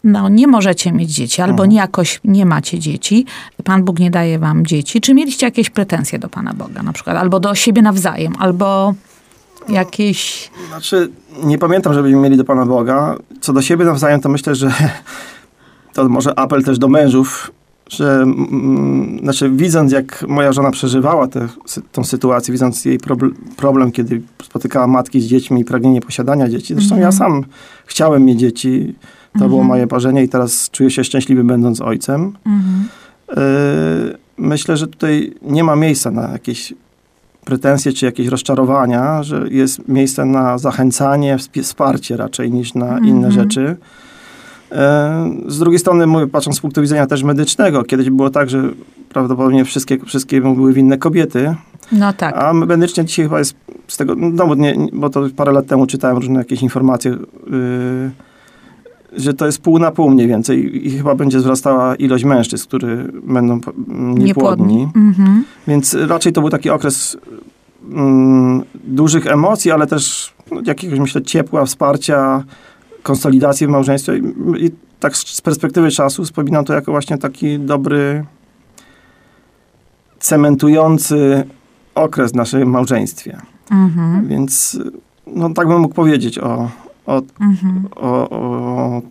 no, 0.04 0.30
nie 0.30 0.48
możecie 0.48 0.92
mieć 0.92 1.12
dzieci, 1.12 1.42
albo 1.42 1.54
Mhm. 1.54 1.70
nie 1.70 1.78
jakoś 1.78 2.20
nie 2.24 2.46
macie 2.46 2.80
dzieci. 2.80 3.26
Pan 3.64 3.84
Bóg 3.84 4.00
nie 4.00 4.12
daje 4.12 4.40
wam 4.40 4.66
dzieci. 4.66 5.02
Czy 5.02 5.14
mieliście 5.14 5.46
jakieś 5.46 5.70
pretensje 5.70 6.20
do 6.20 6.30
Pana 6.30 6.54
Boga 6.54 6.84
na 6.84 6.94
przykład? 6.94 7.18
Albo 7.18 7.40
do 7.40 7.56
siebie 7.56 7.82
nawzajem, 7.82 8.34
albo 8.40 8.94
jakieś... 9.70 10.52
Znaczy, 10.68 11.10
nie 11.44 11.58
pamiętam, 11.58 11.94
żebyśmy 11.94 12.20
mieli 12.20 12.38
do 12.38 12.44
Pana 12.46 12.66
Boga. 12.66 13.16
Co 13.42 13.54
do 13.54 13.62
siebie 13.62 13.86
nawzajem, 13.86 14.22
to 14.22 14.30
myślę, 14.30 14.56
że 14.56 14.72
to 15.94 16.10
może 16.10 16.40
apel 16.40 16.64
też 16.64 16.80
do 16.80 16.88
mężów, 16.88 17.52
że 17.90 18.22
mm, 18.22 19.20
znaczy, 19.20 19.50
widząc 19.50 19.92
jak 19.92 20.26
moja 20.28 20.54
żona 20.54 20.72
przeżywała 20.72 21.28
tę 21.28 21.48
tą 21.92 22.04
sytuację, 22.04 22.52
widząc 22.52 22.86
jej 22.86 23.00
proble- 23.00 23.32
problem, 23.58 23.92
kiedy 23.92 24.22
spotykała 24.44 24.88
matki 24.88 25.22
z 25.22 25.26
dziećmi 25.26 25.62
i 25.62 25.66
pragnienie 25.66 26.02
posiadania 26.02 26.50
dzieci. 26.50 26.74
Zresztą 26.74 26.98
ja 26.98 27.12
sam 27.12 27.44
chciałem 27.86 28.26
mieć 28.26 28.40
dzieci. 28.40 28.96
To 29.40 29.48
było 29.48 29.64
moje 29.64 29.88
marzenie 29.92 30.24
i 30.24 30.30
teraz 30.30 30.70
czuję 30.70 30.92
się 30.92 31.04
szczęśliwy 31.04 31.44
będąc 31.44 31.82
ojcem. 31.82 32.34
Mhm. 32.46 32.88
Yy, 33.30 34.26
Myślę, 34.38 34.78
że 34.78 34.88
tutaj 34.88 35.34
nie 35.42 35.64
ma 35.64 35.76
miejsca 35.76 36.12
na 36.12 36.32
jakieś 36.32 36.74
pretensje 37.46 37.94
czy 37.94 38.06
jakieś 38.06 38.28
rozczarowania, 38.28 39.24
że 39.24 39.48
jest 39.52 39.88
miejsce 39.88 40.26
na 40.26 40.58
zachęcanie, 40.58 41.38
wsparcie 41.64 42.18
raczej 42.18 42.52
niż 42.52 42.74
na 42.74 43.00
inne 43.00 43.32
rzeczy. 43.32 43.76
Yy, 44.72 45.52
Z 45.52 45.60
drugiej 45.60 45.80
strony, 45.80 46.08
mówię, 46.08 46.28
patrząc 46.28 46.58
z 46.58 46.60
punktu 46.60 46.82
widzenia 46.82 47.08
też 47.08 47.24
medycznego, 47.24 47.84
kiedyś 47.84 48.10
było 48.10 48.30
tak, 48.30 48.50
że 48.50 48.70
prawdopodobnie 49.10 49.66
wszystkie, 49.66 49.98
wszystkie 50.00 50.42
były 50.42 50.74
winne 50.74 50.98
kobiety, 50.98 51.56
No 51.92 52.14
tak. 52.14 52.38
a 52.38 52.54
medycznie 52.54 53.06
dzisiaj 53.06 53.26
chyba 53.26 53.40
jest 53.40 53.56
z 53.88 53.98
tego, 53.98 54.16
no 54.16 54.48
bo, 54.48 54.56
nie, 54.56 54.76
bo 54.94 55.10
to 55.10 55.24
parę 55.36 55.52
lat 55.52 55.68
temu 55.68 55.88
czytałem 55.88 56.18
różne 56.18 56.40
jakieś 56.40 56.62
informacje, 56.62 57.12
yy, 57.12 58.12
że 59.18 59.34
to 59.34 59.46
jest 59.46 59.62
pół 59.62 59.80
na 59.80 59.92
pół 59.92 60.10
mniej 60.10 60.28
więcej 60.28 60.88
i 60.88 60.92
chyba 60.98 61.16
będzie 61.16 61.38
wzrastała 61.38 61.96
ilość 61.96 62.24
mężczyzn, 62.24 62.68
którzy 62.68 63.12
będą 63.24 63.60
po- 63.62 63.72
m, 63.90 64.18
niepłodni. 64.18 64.88
Mhm. 64.96 65.44
Więc 65.68 65.94
raczej 66.08 66.34
to 66.34 66.42
był 66.42 66.50
taki 66.50 66.70
okres 66.70 67.18
mm, 67.92 68.64
dużych 68.84 69.28
emocji, 69.28 69.72
ale 69.72 69.88
też 69.88 70.34
no, 70.52 70.62
jakiegoś, 70.66 71.00
myślę, 71.00 71.22
ciepła, 71.22 71.66
wsparcia, 71.66 72.44
konsolidacji 73.06 73.68
w 73.68 73.70
małżeństwie. 73.70 74.22
I, 74.58 74.72
tak 75.00 75.18
z 75.18 75.28
z 75.36 75.42
perspektywy 75.42 75.92
czasu 75.92 76.24
wspominam 76.24 76.66
to 76.66 76.74
jako 76.74 76.92
właśnie 76.92 77.18
taki 77.18 77.60
dobry, 77.60 78.26
cementujący 80.20 81.44
okres 81.96 82.32
w 82.32 82.36
naszym 82.36 82.70
małżeństwie. 82.70 83.38
Mhm. 83.72 84.28
Więc 84.28 84.80
no, 85.28 85.50
tak 85.50 85.68
bym 85.68 85.82
mógł 85.82 85.96
powiedzieć 85.96 86.40
o, 86.40 86.70
o, 87.06 87.22
Mhm. 87.40 87.88
o, 87.96 88.30
o 88.30 89.02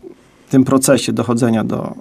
tym 0.51 0.65
procesie 0.65 1.13
dochodzenia 1.13 1.65
do, 1.65 1.95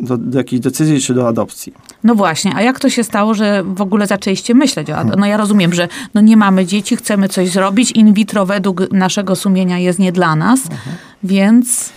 do, 0.00 0.16
do 0.16 0.38
jakiejś 0.38 0.60
decyzji 0.60 1.00
czy 1.00 1.14
do 1.14 1.28
adopcji. 1.28 1.72
No 2.04 2.14
właśnie, 2.14 2.54
a 2.56 2.62
jak 2.62 2.80
to 2.80 2.90
się 2.90 3.04
stało, 3.04 3.34
że 3.34 3.62
w 3.64 3.80
ogóle 3.80 4.06
zaczęliście 4.06 4.54
myśleć 4.54 4.90
o 4.90 4.96
ad- 4.96 5.16
No 5.18 5.26
ja 5.26 5.36
rozumiem, 5.36 5.74
że 5.74 5.88
no 6.14 6.20
nie 6.20 6.36
mamy 6.36 6.66
dzieci, 6.66 6.96
chcemy 6.96 7.28
coś 7.28 7.50
zrobić, 7.50 7.90
in 7.90 8.12
vitro 8.12 8.46
według 8.46 8.92
naszego 8.92 9.36
sumienia 9.36 9.78
jest 9.78 9.98
nie 9.98 10.12
dla 10.12 10.36
nas, 10.36 10.60
więc... 11.24 11.92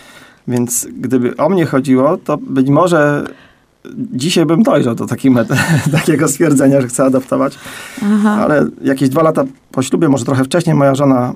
Więc 0.47 0.87
gdyby 0.99 1.37
o 1.37 1.49
mnie 1.49 1.65
chodziło, 1.65 2.17
to 2.17 2.37
być 2.37 2.69
może 2.69 3.23
dzisiaj 3.95 4.45
bym 4.45 4.63
dojrzał 4.63 4.95
do 4.95 5.05
takiej 5.05 5.31
met- 5.31 5.55
takiego 5.91 6.27
stwierdzenia, 6.27 6.81
że 6.81 6.87
chcę 6.87 7.03
adoptować. 7.03 7.53
Aha. 8.03 8.37
Ale 8.41 8.65
jakieś 8.83 9.09
dwa 9.09 9.23
lata 9.23 9.43
po 9.71 9.81
ślubie, 9.81 10.09
może 10.09 10.25
trochę 10.25 10.43
wcześniej, 10.43 10.75
moja 10.75 10.95
żona 10.95 11.33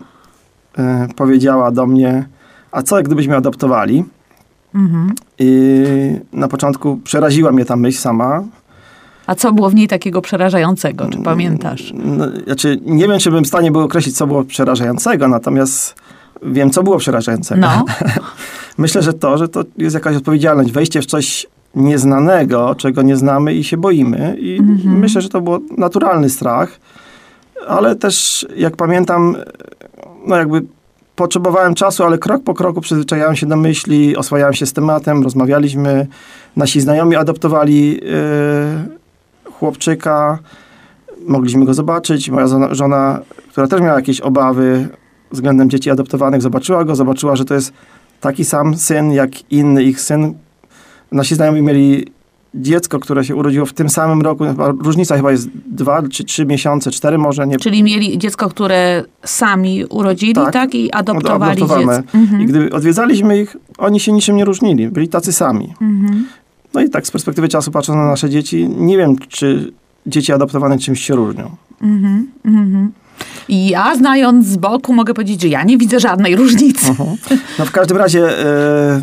y, 0.79 0.81
powiedziała 1.15 1.71
do 1.71 1.85
mnie, 1.85 2.25
a 2.71 2.81
co 2.81 3.03
gdybyśmy 3.03 3.35
adoptowali? 3.35 4.03
Mhm. 4.75 5.13
I 5.39 5.83
na 6.33 6.47
początku 6.47 6.97
przeraziła 6.97 7.51
mnie 7.51 7.65
ta 7.65 7.75
myśl 7.75 7.97
sama. 7.99 8.43
A 9.27 9.35
co 9.35 9.51
było 9.53 9.69
w 9.69 9.75
niej 9.75 9.87
takiego 9.87 10.21
przerażającego, 10.21 11.09
czy 11.09 11.17
pamiętasz? 11.17 11.93
No, 11.95 12.25
znaczy, 12.45 12.79
nie 12.85 13.07
wiem, 13.07 13.19
czy 13.19 13.31
bym 13.31 13.43
w 13.43 13.47
stanie 13.47 13.71
był 13.71 13.81
określić, 13.81 14.17
co 14.17 14.27
było 14.27 14.43
przerażającego, 14.43 15.27
natomiast 15.27 15.95
wiem, 16.43 16.69
co 16.71 16.83
było 16.83 16.97
przerażającego. 16.97 17.61
No, 17.61 17.85
Myślę, 18.77 19.01
że 19.01 19.13
to, 19.13 19.37
że 19.37 19.47
to 19.47 19.63
jest 19.77 19.93
jakaś 19.93 20.15
odpowiedzialność, 20.15 20.71
wejście 20.71 21.01
w 21.01 21.05
coś 21.05 21.47
nieznanego, 21.75 22.75
czego 22.75 23.01
nie 23.01 23.17
znamy 23.17 23.53
i 23.53 23.63
się 23.63 23.77
boimy. 23.77 24.35
I 24.39 24.57
Mhm. 24.59 24.99
myślę, 24.99 25.21
że 25.21 25.29
to 25.29 25.41
był 25.41 25.63
naturalny 25.77 26.29
strach, 26.29 26.79
ale 27.67 27.95
też, 27.95 28.45
jak 28.55 28.75
pamiętam, 28.75 29.35
no 30.27 30.35
jakby 30.35 30.61
potrzebowałem 31.15 31.75
czasu, 31.75 32.03
ale 32.03 32.17
krok 32.17 32.43
po 32.43 32.53
kroku 32.53 32.81
przyzwyczajałem 32.81 33.35
się 33.35 33.45
do 33.45 33.57
myśli, 33.57 34.17
oswajałem 34.17 34.53
się 34.53 34.65
z 34.65 34.73
tematem, 34.73 35.23
rozmawialiśmy. 35.23 36.07
Nasi 36.55 36.81
znajomi 36.81 37.15
adoptowali 37.15 37.93
yy, 37.93 39.51
chłopczyka, 39.51 40.39
mogliśmy 41.27 41.65
go 41.65 41.73
zobaczyć. 41.73 42.29
Moja 42.29 42.47
żona- 42.71 43.19
która 43.51 43.67
też 43.67 43.81
miała 43.81 43.95
jakieś 43.95 44.21
obawy 44.21 44.87
względem 45.31 45.69
dzieci 45.69 45.89
adoptowanych, 45.89 46.41
zobaczyła 46.41 46.85
go, 46.85 46.95
zobaczyła, 46.95 47.35
że 47.35 47.45
to 47.45 47.53
jest 47.53 47.73
taki 48.21 48.45
sam 48.45 48.77
syn 48.77 49.11
jak 49.11 49.51
inny 49.51 49.83
ich 49.83 50.01
syn. 50.01 50.33
Nasi 51.11 51.35
znajomi 51.35 51.61
mieli 51.61 52.11
dziecko, 52.55 52.99
które 52.99 53.23
się 53.25 53.35
urodziło 53.35 53.65
w 53.65 53.73
tym 53.73 53.89
samym 53.89 54.21
roku. 54.21 54.43
Różnica 54.83 55.15
chyba 55.15 55.31
jest 55.31 55.49
dwa 55.65 56.03
czy 56.11 56.23
trzy 56.23 56.45
miesiące, 56.45 56.91
cztery 56.91 57.17
może, 57.17 57.47
nie 57.47 57.57
czyli 57.57 57.83
mieli 57.83 58.17
dziecko, 58.17 58.49
które 58.49 59.03
sami 59.25 59.85
urodzili, 59.85 60.33
tak, 60.33 60.53
Tak. 60.53 60.75
i 60.75 60.91
adoptowali 60.91 61.63
adoptowane. 61.63 62.01
dziecko. 62.03 62.17
Mhm. 62.17 62.41
I 62.41 62.45
gdy 62.45 62.71
odwiedzaliśmy 62.71 63.41
ich, 63.41 63.57
oni 63.77 63.99
się 63.99 64.11
niczym 64.11 64.35
nie 64.37 64.45
różnili. 64.45 64.87
Byli 64.87 65.07
tacy 65.07 65.33
sami. 65.33 65.73
Mhm. 65.81 66.25
No 66.73 66.81
i 66.81 66.89
tak 66.89 67.07
z 67.07 67.11
perspektywy 67.11 67.47
czasu, 67.47 67.71
patrząc 67.71 67.97
na 67.97 68.05
nasze 68.05 68.29
dzieci, 68.29 68.69
nie 68.77 68.97
wiem, 68.97 69.15
czy 69.29 69.71
dzieci 70.07 70.33
adoptowane 70.33 70.77
czymś 70.79 71.05
się 71.05 71.15
różnią. 71.15 71.55
Mhm. 71.81 72.27
Mhm. 72.45 72.91
I 73.47 73.67
ja, 73.67 73.95
znając 73.95 74.47
z 74.47 74.57
boku, 74.57 74.93
mogę 74.93 75.13
powiedzieć, 75.13 75.41
że 75.41 75.47
ja 75.47 75.63
nie 75.63 75.77
widzę 75.77 75.99
żadnej 75.99 76.35
różnicy. 76.35 76.95
No 77.59 77.65
w 77.65 77.71
każdym 77.71 77.97
razie 77.97 78.39
e, 78.45 79.01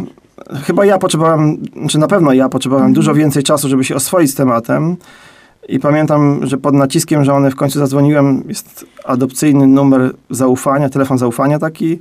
chyba 0.65 0.85
ja 0.85 0.99
potrzebowałem, 0.99 1.59
czy 1.89 1.99
na 1.99 2.07
pewno 2.07 2.33
ja 2.33 2.49
potrzebowałem 2.49 2.93
dużo 2.93 3.15
więcej 3.15 3.43
czasu, 3.43 3.69
żeby 3.69 3.85
się 3.85 3.95
oswoić 3.95 4.31
z 4.31 4.35
tematem. 4.35 4.97
I 5.69 5.79
pamiętam, 5.79 6.41
że 6.43 6.59
pod 6.59 6.75
naciskiem 6.75 7.25
żony 7.25 7.51
w 7.51 7.57
końcu 7.57 7.79
zadzwoniłem, 7.79 8.43
jest 8.49 8.87
adopcyjny 9.05 9.67
numer 9.67 10.13
zaufania, 10.31 10.89
telefon 10.89 11.19
zaufania 11.19 11.59
taki. 11.59 11.99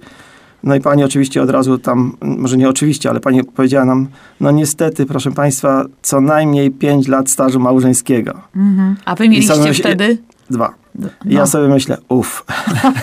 No 0.63 0.75
i 0.75 0.81
pani 0.81 1.03
oczywiście 1.03 1.41
od 1.41 1.49
razu 1.49 1.77
tam, 1.77 2.17
może 2.21 2.57
nie 2.57 2.69
oczywiście, 2.69 3.09
ale 3.09 3.19
pani 3.19 3.43
powiedziała 3.43 3.85
nam, 3.85 4.07
no 4.39 4.51
niestety, 4.51 5.05
proszę 5.05 5.31
państwa, 5.31 5.85
co 6.01 6.21
najmniej 6.21 6.71
5 6.71 7.07
lat 7.07 7.29
stażu 7.29 7.59
małżeńskiego. 7.59 8.33
Mhm. 8.55 8.95
A 9.05 9.15
wy 9.15 9.29
mieliście 9.29 9.73
wtedy? 9.73 10.17
Dwa. 10.49 10.73
No. 10.95 11.07
ja 11.25 11.45
sobie 11.45 11.67
myślę, 11.67 11.97
uff, 12.09 12.45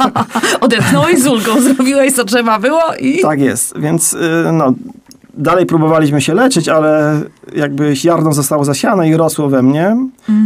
Odetchnąłeś 0.60 1.22
z 1.22 1.26
ulgą, 1.26 1.60
zrobiłeś 1.74 2.12
co 2.12 2.24
trzeba 2.24 2.58
było 2.58 2.82
i... 3.00 3.20
Tak 3.20 3.40
jest, 3.40 3.78
więc 3.78 4.12
y, 4.12 4.18
no, 4.52 4.74
dalej 5.36 5.66
próbowaliśmy 5.66 6.20
się 6.20 6.34
leczyć, 6.34 6.68
ale 6.68 7.20
jakby 7.56 7.96
ziarno 7.96 8.32
zostało 8.32 8.64
zasiane 8.64 9.08
i 9.08 9.16
rosło 9.16 9.48
we 9.48 9.62
mnie. 9.62 9.96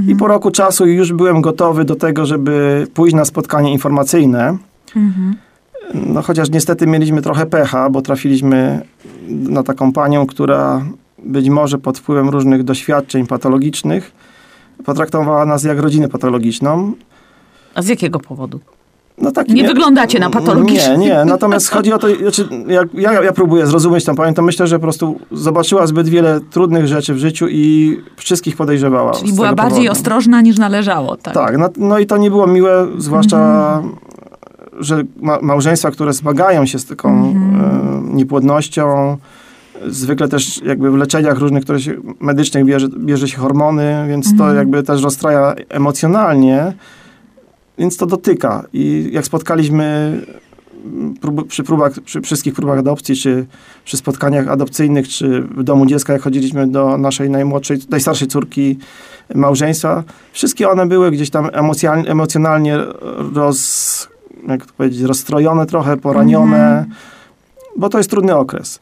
I 0.09 0.17
po 0.17 0.29
roku 0.29 0.51
czasu 0.51 0.87
już 0.87 1.13
byłem 1.13 1.41
gotowy 1.41 1.85
do 1.85 1.97
tego, 1.97 2.27
żeby 2.27 2.87
pójść 2.95 3.17
na 3.17 3.25
spotkanie 3.25 3.73
informacyjne. 3.73 4.57
Mhm. 4.97 5.37
No 5.95 6.23
chociaż 6.23 6.51
niestety 6.51 6.87
mieliśmy 6.87 7.23
trochę 7.23 7.47
pecha, 7.47 7.91
bo 7.91 8.03
trafiliśmy 8.03 8.81
na 9.29 9.63
taką 9.63 9.93
panią, 9.93 10.27
która 10.27 10.85
być 11.19 11.49
może 11.49 11.79
pod 11.79 11.99
wpływem 11.99 12.29
różnych 12.29 12.63
doświadczeń 12.63 13.27
patologicznych 13.27 14.13
potraktowała 14.85 15.47
nas 15.47 15.65
jak 15.65 15.79
rodzinę 15.79 16.09
patologiczną. 16.09 16.93
A 17.75 17.83
z 17.83 17.89
jakiego 17.89 18.21
powodu? 18.21 18.61
No 19.21 19.33
tak, 19.33 19.49
Nie 19.49 19.69
wyglądacie 19.69 20.19
na 20.19 20.31
patologicznych. 20.31 20.99
Nie, 20.99 21.07
nie. 21.07 21.25
Natomiast 21.25 21.69
chodzi 21.69 21.93
o 21.93 21.99
to, 21.99 22.17
znaczy, 22.17 22.49
jak 22.67 22.89
ja, 22.95 23.23
ja 23.23 23.33
próbuję 23.33 23.67
zrozumieć 23.67 24.05
tą 24.05 24.15
panią, 24.15 24.35
to 24.35 24.43
myślę, 24.43 24.67
że 24.67 24.77
po 24.77 24.83
prostu 24.83 25.21
zobaczyła 25.33 25.87
zbyt 25.87 26.09
wiele 26.09 26.41
trudnych 26.51 26.87
rzeczy 26.87 27.15
w 27.15 27.19
życiu 27.19 27.47
i 27.49 27.97
wszystkich 28.17 28.57
podejrzewała. 28.57 29.13
Czyli 29.13 29.33
była 29.33 29.53
bardziej 29.53 29.87
powodu. 29.87 29.93
ostrożna 29.93 30.41
niż 30.41 30.59
należało, 30.59 31.17
tak? 31.17 31.35
Tak, 31.35 31.59
no, 31.59 31.69
no 31.77 31.99
i 31.99 32.07
to 32.07 32.17
nie 32.17 32.31
było 32.31 32.47
miłe, 32.47 32.87
zwłaszcza, 32.99 33.83
że 34.79 35.03
ma, 35.21 35.39
małżeństwa, 35.43 35.91
które 35.91 36.13
zmagają 36.13 36.67
się 36.67 36.79
z 36.79 36.87
taką 36.87 37.11
e, 37.11 38.15
niepłodnością, 38.15 39.17
zwykle 39.87 40.29
też 40.29 40.63
jakby 40.65 40.91
w 40.91 40.95
leczeniach 40.95 41.39
różnych, 41.39 41.65
które 41.65 41.81
się, 41.81 41.95
medycznych 42.21 42.65
bierze, 42.65 42.89
bierze 42.99 43.29
się 43.29 43.37
hormony, 43.37 44.05
więc 44.09 44.37
to 44.39 44.55
jakby 44.55 44.83
też 44.83 45.03
rozstraja 45.03 45.55
emocjonalnie, 45.69 46.73
więc 47.81 47.97
to 47.97 48.07
dotyka. 48.07 48.65
I 48.73 49.09
jak 49.13 49.25
spotkaliśmy 49.25 50.21
prób, 51.21 51.49
przy, 51.49 51.63
próbach, 51.63 51.93
przy 52.05 52.21
wszystkich 52.21 52.55
próbach 52.55 52.79
adopcji, 52.79 53.17
czy 53.17 53.47
przy 53.85 53.97
spotkaniach 53.97 54.49
adopcyjnych, 54.49 55.09
czy 55.09 55.43
w 55.43 55.63
domu 55.63 55.87
dziecka, 55.87 56.13
jak 56.13 56.23
chodziliśmy 56.23 56.67
do 56.67 56.99
naszej 56.99 57.31
najmłodszej, 57.31 57.79
najstarszej 57.91 58.29
córki 58.29 58.79
małżeństwa, 59.35 60.05
wszystkie 60.33 60.69
one 60.69 60.87
były 60.87 61.11
gdzieś 61.11 61.31
tam 61.31 61.51
emocjonalnie, 61.53 62.11
emocjonalnie 62.11 62.79
roz, 63.35 64.09
jak 64.49 64.67
to 64.67 64.73
powiedzieć, 64.73 65.01
rozstrojone 65.01 65.67
trochę, 65.67 65.97
poranione, 65.97 66.87
bo 67.77 67.89
to 67.89 67.99
jest 67.99 68.11
trudny 68.11 68.37
okres. 68.37 68.81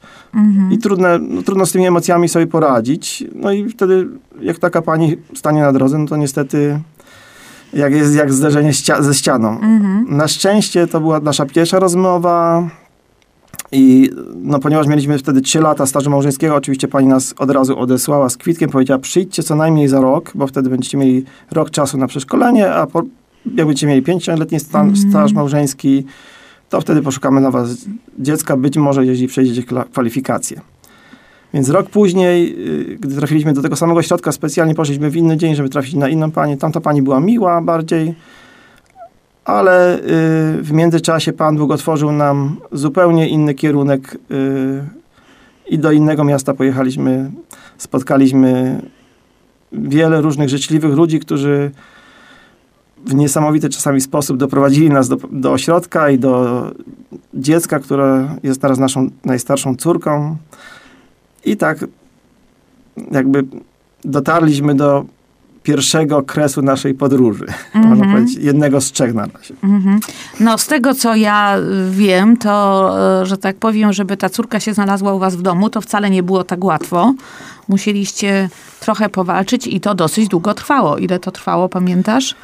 I 0.70 0.78
trudne, 0.78 1.18
no, 1.18 1.42
trudno 1.42 1.66
z 1.66 1.72
tymi 1.72 1.86
emocjami 1.86 2.28
sobie 2.28 2.46
poradzić. 2.46 3.24
No 3.34 3.52
i 3.52 3.68
wtedy, 3.68 4.08
jak 4.40 4.58
taka 4.58 4.82
pani 4.82 5.16
stanie 5.34 5.60
na 5.60 5.72
drodze, 5.72 5.98
no 5.98 6.06
to 6.06 6.16
niestety 6.16 6.80
jak 7.72 7.92
jest 7.92 8.14
jak 8.14 8.32
zderzenie 8.32 8.70
ścia- 8.70 9.02
ze 9.02 9.14
ścianą. 9.14 9.58
Na 10.08 10.28
szczęście 10.28 10.86
to 10.86 11.00
była 11.00 11.20
nasza 11.20 11.46
pierwsza 11.46 11.78
rozmowa 11.78 12.68
i 13.72 14.10
no, 14.42 14.58
ponieważ 14.58 14.86
mieliśmy 14.86 15.18
wtedy 15.18 15.40
3 15.40 15.60
lata 15.60 15.86
stażu 15.86 16.10
małżeńskiego, 16.10 16.54
oczywiście 16.54 16.88
pani 16.88 17.06
nas 17.06 17.34
od 17.38 17.50
razu 17.50 17.78
odesłała 17.78 18.28
z 18.28 18.36
kwitkiem, 18.36 18.70
powiedziała 18.70 18.98
przyjdźcie 19.00 19.42
co 19.42 19.54
najmniej 19.56 19.88
za 19.88 20.00
rok, 20.00 20.32
bo 20.34 20.46
wtedy 20.46 20.70
będziecie 20.70 20.98
mieli 20.98 21.24
rok 21.50 21.70
czasu 21.70 21.98
na 21.98 22.06
przeszkolenie, 22.06 22.72
a 22.74 22.86
po, 22.86 23.02
jak 23.54 23.66
będziecie 23.66 23.86
mieli 23.86 24.02
5-letni 24.02 24.60
sta- 24.60 24.86
staż 25.10 25.32
małżeński, 25.32 26.04
to 26.68 26.80
wtedy 26.80 27.02
poszukamy 27.02 27.40
na 27.40 27.50
was 27.50 27.76
dziecka, 28.18 28.56
być 28.56 28.76
może 28.76 29.06
jeśli 29.06 29.26
przejdziecie 29.28 29.62
kwalifikacje. 29.92 30.60
Więc 31.54 31.68
rok 31.68 31.90
później, 31.90 32.54
y, 32.92 32.98
gdy 33.00 33.16
trafiliśmy 33.16 33.52
do 33.52 33.62
tego 33.62 33.76
samego 33.76 34.02
środka, 34.02 34.32
specjalnie 34.32 34.74
poszliśmy 34.74 35.10
w 35.10 35.16
inny 35.16 35.36
dzień, 35.36 35.54
żeby 35.54 35.68
trafić 35.68 35.94
na 35.94 36.08
inną 36.08 36.30
panię. 36.30 36.56
Tamta 36.56 36.80
pani 36.80 37.02
była 37.02 37.20
miła 37.20 37.60
bardziej, 37.60 38.14
ale 39.44 39.98
y, 39.98 40.02
w 40.62 40.72
międzyczasie 40.72 41.32
Pan 41.32 41.56
Bóg 41.56 41.70
otworzył 41.70 42.12
nam 42.12 42.56
zupełnie 42.72 43.28
inny 43.28 43.54
kierunek 43.54 44.14
y, 44.14 44.18
i 45.68 45.78
do 45.78 45.92
innego 45.92 46.24
miasta 46.24 46.54
pojechaliśmy. 46.54 47.30
Spotkaliśmy 47.78 48.80
wiele 49.72 50.20
różnych 50.20 50.48
życzliwych 50.48 50.94
ludzi, 50.94 51.20
którzy 51.20 51.70
w 53.06 53.14
niesamowity 53.14 53.68
czasami 53.68 54.00
sposób 54.00 54.36
doprowadzili 54.36 54.90
nas 54.90 55.08
do, 55.08 55.16
do 55.30 55.52
ośrodka 55.52 56.10
i 56.10 56.18
do 56.18 56.64
dziecka, 57.34 57.78
które 57.78 58.36
jest 58.42 58.60
teraz 58.60 58.78
naszą 58.78 59.10
najstarszą 59.24 59.76
córką. 59.76 60.36
I 61.48 61.56
tak 61.56 61.84
jakby 63.10 63.44
dotarliśmy 64.04 64.74
do 64.74 65.04
pierwszego 65.62 66.22
kresu 66.22 66.62
naszej 66.62 66.94
podróży. 66.94 67.46
Można 67.74 68.12
powiedzieć, 68.12 68.36
jednego 68.36 68.80
z 68.80 68.92
trzech 68.92 69.14
na 69.14 69.26
razie. 69.26 69.54
Mhm. 69.64 70.00
No, 70.40 70.58
z 70.58 70.66
tego 70.66 70.94
co 70.94 71.14
ja 71.14 71.56
wiem, 71.90 72.36
to, 72.36 72.94
y, 73.22 73.26
że 73.26 73.38
tak 73.38 73.56
powiem, 73.56 73.92
żeby 73.92 74.16
ta 74.16 74.28
córka 74.28 74.60
się 74.60 74.74
znalazła 74.74 75.14
u 75.14 75.18
was 75.18 75.36
w 75.36 75.42
domu, 75.42 75.70
to 75.70 75.80
wcale 75.80 76.10
nie 76.10 76.22
było 76.22 76.44
tak 76.44 76.64
łatwo. 76.64 77.14
Musieliście 77.68 78.48
trochę 78.80 79.08
powalczyć 79.08 79.66
i 79.66 79.80
to 79.80 79.94
dosyć 79.94 80.28
długo 80.28 80.54
trwało. 80.54 80.98
Ile 80.98 81.18
to 81.18 81.30
trwało, 81.30 81.68
pamiętasz? 81.68 82.34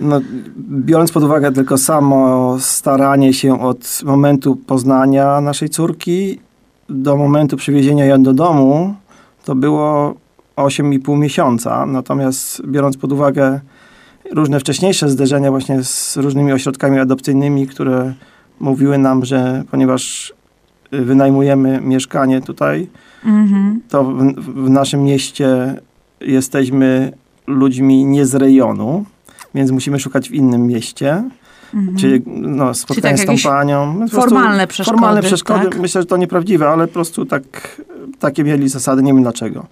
No, 0.00 0.20
biorąc 0.58 1.12
pod 1.12 1.22
uwagę 1.22 1.52
tylko 1.52 1.78
samo 1.78 2.56
staranie 2.60 3.32
się 3.32 3.60
od 3.60 4.00
momentu 4.04 4.56
poznania 4.56 5.40
naszej 5.40 5.68
córki 5.68 6.38
do 6.88 7.16
momentu 7.16 7.56
przywiezienia 7.56 8.04
ją 8.04 8.22
do 8.22 8.32
domu, 8.32 8.94
to 9.44 9.54
było 9.54 10.14
8,5 10.56 11.18
miesiąca. 11.18 11.86
Natomiast 11.86 12.66
biorąc 12.66 12.96
pod 12.96 13.12
uwagę 13.12 13.60
różne 14.32 14.60
wcześniejsze 14.60 15.10
zderzenia 15.10 15.50
właśnie 15.50 15.82
z 15.84 16.16
różnymi 16.16 16.52
ośrodkami 16.52 16.98
adopcyjnymi, 16.98 17.66
które 17.66 18.14
mówiły 18.60 18.98
nam, 18.98 19.24
że 19.24 19.62
ponieważ 19.70 20.32
y, 20.94 21.04
wynajmujemy 21.04 21.80
mieszkanie 21.80 22.40
tutaj, 22.40 22.88
Mhm. 23.24 23.80
to 23.88 24.04
w, 24.04 24.34
w 24.66 24.70
naszym 24.70 25.04
mieście 25.04 25.74
jesteśmy 26.20 27.12
ludźmi 27.46 28.04
nie 28.04 28.26
z 28.26 28.34
rejonu, 28.34 29.04
więc 29.54 29.70
musimy 29.70 29.98
szukać 29.98 30.28
w 30.28 30.32
innym 30.32 30.66
mieście. 30.66 31.24
Czyli 31.98 32.22
no, 32.26 32.74
spotkanie 32.74 33.16
tak 33.18 33.38
z 33.38 33.42
tą 33.42 33.50
panią. 33.50 34.06
Formalne 34.08 34.66
przeszkody, 34.66 34.96
Formalne 34.98 35.22
przeszkody. 35.22 35.64
tak? 35.64 35.78
Myślę, 35.80 36.00
że 36.02 36.06
to 36.06 36.16
nieprawdziwe, 36.16 36.68
ale 36.68 36.86
po 36.86 36.92
prostu 36.92 37.26
tak, 37.26 37.42
takie 38.18 38.44
mieli 38.44 38.68
zasady, 38.68 39.02
nie 39.02 39.12
wiem 39.14 39.22
dlaczego. 39.22 39.66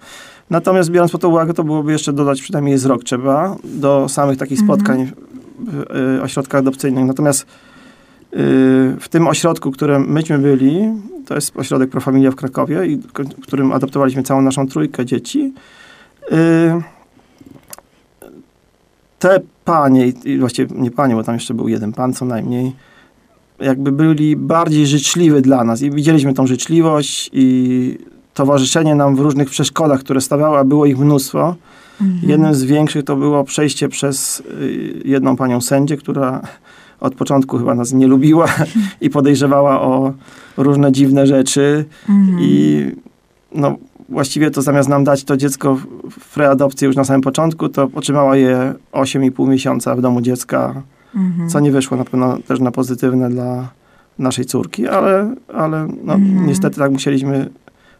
Natomiast 0.49 0.91
biorąc 0.91 1.11
pod 1.11 1.23
uwagę, 1.23 1.53
to 1.53 1.63
byłoby 1.63 1.91
jeszcze 1.91 2.13
dodać 2.13 2.41
przynajmniej 2.41 2.77
z 2.77 2.85
rok 2.85 3.03
trzeba 3.03 3.55
do 3.63 4.09
samych 4.09 4.37
takich 4.37 4.59
Mhm. 4.59 4.79
spotkań 4.79 5.11
w 5.59 5.95
y, 6.17 6.21
ośrodkach 6.21 6.59
adopcyjnych. 6.59 7.05
Natomiast 7.05 7.41
y, 7.41 7.45
w 8.99 9.07
tym 9.09 9.27
ośrodku, 9.27 9.71
w 9.71 9.73
którym 9.73 10.11
myśmy 10.11 10.39
byli, 10.39 10.81
to 11.25 11.35
jest 11.35 11.57
ośrodek 11.57 11.89
Profamilia 11.89 12.31
w 12.31 12.35
Krakowie, 12.35 12.85
i 12.87 12.97
w 13.37 13.41
którym 13.43 13.71
adoptowaliśmy 13.71 14.23
całą 14.23 14.41
naszą 14.41 14.67
trójkę 14.67 15.05
dzieci. 15.05 15.53
Te 19.23 19.39
panie, 19.65 20.13
właściwie 20.39 20.75
nie 20.75 20.91
panie, 20.91 21.15
bo 21.15 21.23
tam 21.23 21.35
jeszcze 21.35 21.53
był 21.53 21.67
jeden 21.67 21.93
pan 21.93 22.13
co 22.13 22.25
najmniej, 22.25 22.71
jakby 23.59 23.91
byli 23.91 24.35
bardziej 24.35 24.87
życzliwi 24.87 25.41
dla 25.41 25.63
nas 25.63 25.81
i 25.81 25.91
widzieliśmy 25.91 26.33
tą 26.33 26.47
życzliwość 26.47 27.29
i 27.33 27.97
towarzyszenie 28.33 28.95
nam 28.95 29.15
w 29.15 29.19
różnych 29.19 29.49
przeszkodach, 29.49 29.99
które 29.99 30.21
stawiały, 30.21 30.57
a 30.57 30.63
było 30.63 30.85
ich 30.85 30.99
mnóstwo. 30.99 31.55
Jednym 32.23 32.55
z 32.55 32.63
większych 32.63 33.05
to 33.05 33.15
było 33.15 33.43
przejście 33.43 33.89
przez 33.89 34.39
y, 34.39 35.01
jedną 35.05 35.35
panią 35.35 35.61
sędzię, 35.61 35.97
która 35.97 36.41
od 36.99 37.15
początku 37.15 37.57
chyba 37.57 37.75
nas 37.75 37.93
nie 37.93 38.07
lubiła 38.07 38.47
i 39.01 39.09
podejrzewała 39.09 39.81
o 39.81 40.13
różne 40.57 40.91
dziwne 40.91 41.27
rzeczy. 41.27 41.85
I 42.39 42.85
no, 43.55 43.75
właściwie 44.09 44.51
to 44.51 44.61
zamiast 44.61 44.89
nam 44.89 45.03
dać 45.03 45.23
to 45.23 45.37
dziecko 45.37 45.75
w- 45.75 46.33
preadopcję 46.33 46.85
już 46.87 46.95
na 46.95 47.03
samym 47.03 47.21
początku, 47.21 47.69
to 47.69 47.89
otrzymała 47.95 48.35
je 48.37 48.73
8,5 48.91 49.47
miesiąca 49.49 49.95
w 49.95 50.01
domu 50.01 50.21
dziecka, 50.21 50.81
co 51.49 51.59
nie 51.59 51.71
wyszło 51.71 51.97
na 51.97 52.05
pewno 52.05 52.37
też 52.47 52.59
na 52.59 52.71
pozytywne 52.71 53.29
dla 53.29 53.69
naszej 54.19 54.45
córki, 54.45 54.87
ale, 54.87 55.35
ale 55.53 55.87
no, 56.03 56.17
niestety 56.45 56.79
tak 56.79 56.91
musieliśmy 56.91 57.49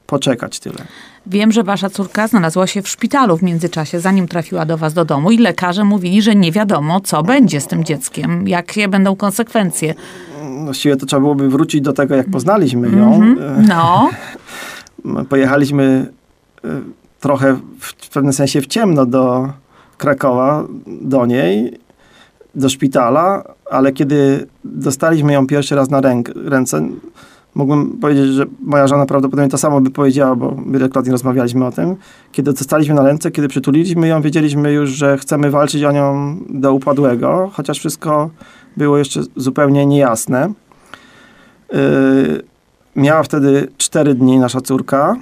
poczekać 0.07 0.59
tyle. 0.59 0.75
Wiem, 1.27 1.51
że 1.51 1.63
wasza 1.63 1.89
córka 1.89 2.27
znalazła 2.27 2.67
się 2.67 2.81
w 2.81 2.87
szpitalu 2.89 3.37
w 3.37 3.43
międzyczasie, 3.43 3.99
zanim 3.99 4.27
trafiła 4.27 4.65
do 4.65 4.77
was 4.77 4.93
do 4.93 5.05
domu 5.05 5.31
i 5.31 5.37
lekarze 5.37 5.83
mówili, 5.83 6.21
że 6.21 6.35
nie 6.35 6.51
wiadomo, 6.51 6.99
co 7.01 7.23
będzie 7.23 7.61
z 7.61 7.67
tym 7.67 7.83
dzieckiem, 7.83 8.47
jakie 8.47 8.87
będą 8.87 9.15
konsekwencje. 9.15 9.93
Właściwie 10.63 10.95
to 10.95 11.05
trzeba 11.05 11.19
byłoby 11.19 11.49
wrócić 11.49 11.81
do 11.81 11.93
tego, 11.93 12.15
jak 12.15 12.29
poznaliśmy 12.29 12.89
ją. 12.89 13.21
E, 13.23 13.63
No, 13.67 14.09
Pojechaliśmy 15.29 16.11
e, 16.63 16.81
trochę 17.19 17.53
w, 17.79 18.05
w 18.05 18.09
pewnym 18.09 18.33
sensie 18.33 18.61
w 18.61 18.67
ciemno 18.67 19.05
do 19.05 19.49
Krakowa, 19.97 20.63
do 20.87 21.25
niej, 21.25 21.79
do 22.55 22.69
szpitala, 22.69 23.43
ale 23.71 23.91
kiedy 23.91 24.47
dostaliśmy 24.63 25.33
ją 25.33 25.47
pierwszy 25.47 25.75
raz 25.75 25.89
na 25.89 26.01
ręk, 26.01 26.29
ręce, 26.45 26.87
mógłbym 27.55 27.97
powiedzieć, 28.01 28.25
że 28.25 28.45
moja 28.59 28.87
żona 28.87 29.05
prawdopodobnie 29.05 29.51
to 29.51 29.57
samo 29.57 29.81
by 29.81 29.91
powiedziała, 29.91 30.35
bo 30.35 30.55
wielokrotnie 30.71 31.11
rozmawialiśmy 31.11 31.65
o 31.65 31.71
tym. 31.71 31.95
Kiedy 32.31 32.53
dostaliśmy 32.53 32.95
na 32.95 33.03
ręce, 33.03 33.31
kiedy 33.31 33.47
przytuliliśmy 33.47 34.07
ją, 34.07 34.21
wiedzieliśmy 34.21 34.73
już, 34.73 34.89
że 34.89 35.17
chcemy 35.17 35.51
walczyć 35.51 35.83
o 35.83 35.91
nią 35.91 36.37
do 36.49 36.73
upadłego, 36.73 37.51
chociaż 37.53 37.79
wszystko 37.79 38.29
było 38.77 38.97
jeszcze 38.97 39.21
zupełnie 39.35 39.85
niejasne. 39.85 40.53
Yy, 41.73 42.52
miała 42.95 43.23
wtedy 43.23 43.67
4 43.77 44.15
dni 44.15 44.39
nasza 44.39 44.61
córka. 44.61 45.15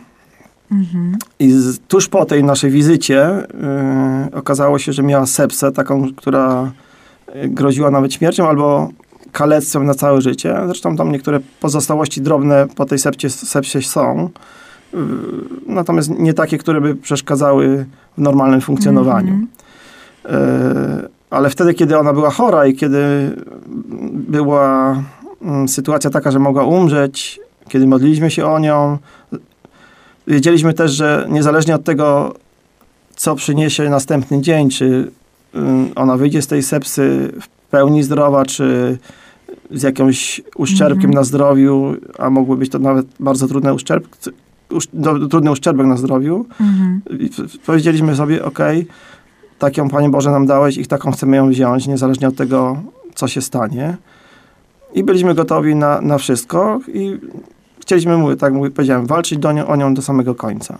I 1.39 1.51
z, 1.51 1.79
tuż 1.79 2.07
po 2.07 2.25
tej 2.25 2.43
naszej 2.43 2.71
wizycie 2.71 3.47
yy, 4.31 4.39
okazało 4.39 4.79
się, 4.79 4.93
że 4.93 5.03
miała 5.03 5.25
sepsę, 5.25 5.71
taką, 5.71 6.13
która 6.15 6.71
yy, 7.35 7.49
groziła 7.49 7.91
nawet 7.91 8.13
śmiercią 8.13 8.47
albo 8.49 8.89
kalectwem 9.31 9.85
na 9.85 9.93
całe 9.93 10.21
życie. 10.21 10.55
Zresztą 10.65 10.95
tam 10.95 11.11
niektóre 11.11 11.39
pozostałości 11.59 12.21
drobne 12.21 12.67
po 12.75 12.85
tej 12.85 12.99
sepsie, 12.99 13.29
sepsie 13.29 13.81
są. 13.81 14.29
Yy, 14.93 14.99
natomiast 15.67 16.09
nie 16.19 16.33
takie, 16.33 16.57
które 16.57 16.81
by 16.81 16.95
przeszkadzały 16.95 17.85
w 18.17 18.21
normalnym 18.21 18.61
funkcjonowaniu. 18.61 19.33
Yy, 20.25 20.31
ale 21.29 21.49
wtedy, 21.49 21.73
kiedy 21.73 21.97
ona 21.97 22.13
była 22.13 22.29
chora 22.29 22.65
i 22.65 22.75
kiedy 22.75 23.31
była 24.13 24.95
mm, 25.41 25.67
sytuacja 25.67 26.09
taka, 26.09 26.31
że 26.31 26.39
mogła 26.39 26.63
umrzeć, 26.63 27.39
kiedy 27.69 27.87
modliliśmy 27.87 28.31
się 28.31 28.45
o 28.45 28.59
nią, 28.59 28.97
wiedzieliśmy 30.27 30.73
też, 30.73 30.91
że 30.91 31.27
niezależnie 31.29 31.75
od 31.75 31.83
tego, 31.83 32.33
co 33.15 33.35
przyniesie 33.35 33.89
następny 33.89 34.41
dzień, 34.41 34.69
czy 34.69 35.11
ym, 35.55 35.89
ona 35.95 36.17
wyjdzie 36.17 36.41
z 36.41 36.47
tej 36.47 36.63
sepsy 36.63 37.31
w 37.41 37.47
pełni 37.71 38.03
zdrowa, 38.03 38.45
czy 38.45 38.97
z 39.71 39.83
jakimś 39.83 40.41
uszczerbkiem 40.55 41.11
na 41.11 41.23
zdrowiu, 41.23 41.95
a 42.19 42.29
mogły 42.29 42.57
być 42.57 42.71
to 42.71 42.79
nawet 42.79 43.05
bardzo 43.19 43.47
trudne 43.47 43.73
uszczerb, 43.73 44.07
usz, 44.71 44.87
do, 44.93 45.27
trudny 45.27 45.51
uszczerbek 45.51 45.87
na 45.87 45.97
zdrowiu. 45.97 46.45
P- 47.37 47.43
powiedzieliśmy 47.65 48.15
sobie, 48.15 48.45
ok, 48.45 48.59
taką 49.59 49.89
Panie 49.89 50.09
Boże 50.09 50.31
nam 50.31 50.45
dałeś 50.45 50.77
i 50.77 50.85
taką 50.85 51.11
chcemy 51.11 51.37
ją 51.37 51.49
wziąć, 51.49 51.87
niezależnie 51.87 52.27
od 52.27 52.35
tego, 52.35 52.81
co 53.15 53.27
się 53.27 53.41
stanie. 53.41 53.97
I 54.93 55.03
byliśmy 55.03 55.35
gotowi 55.35 55.75
na, 55.75 56.01
na 56.01 56.17
wszystko 56.17 56.79
i 56.93 57.19
chcieliśmy, 57.81 58.17
mówię, 58.17 58.35
tak 58.35 58.53
mówię, 58.53 58.71
powiedziałem, 58.71 59.05
walczyć 59.05 59.39
do 59.39 59.51
nią, 59.51 59.67
o 59.67 59.75
nią 59.75 59.93
do 59.93 60.01
samego 60.01 60.35
końca. 60.35 60.77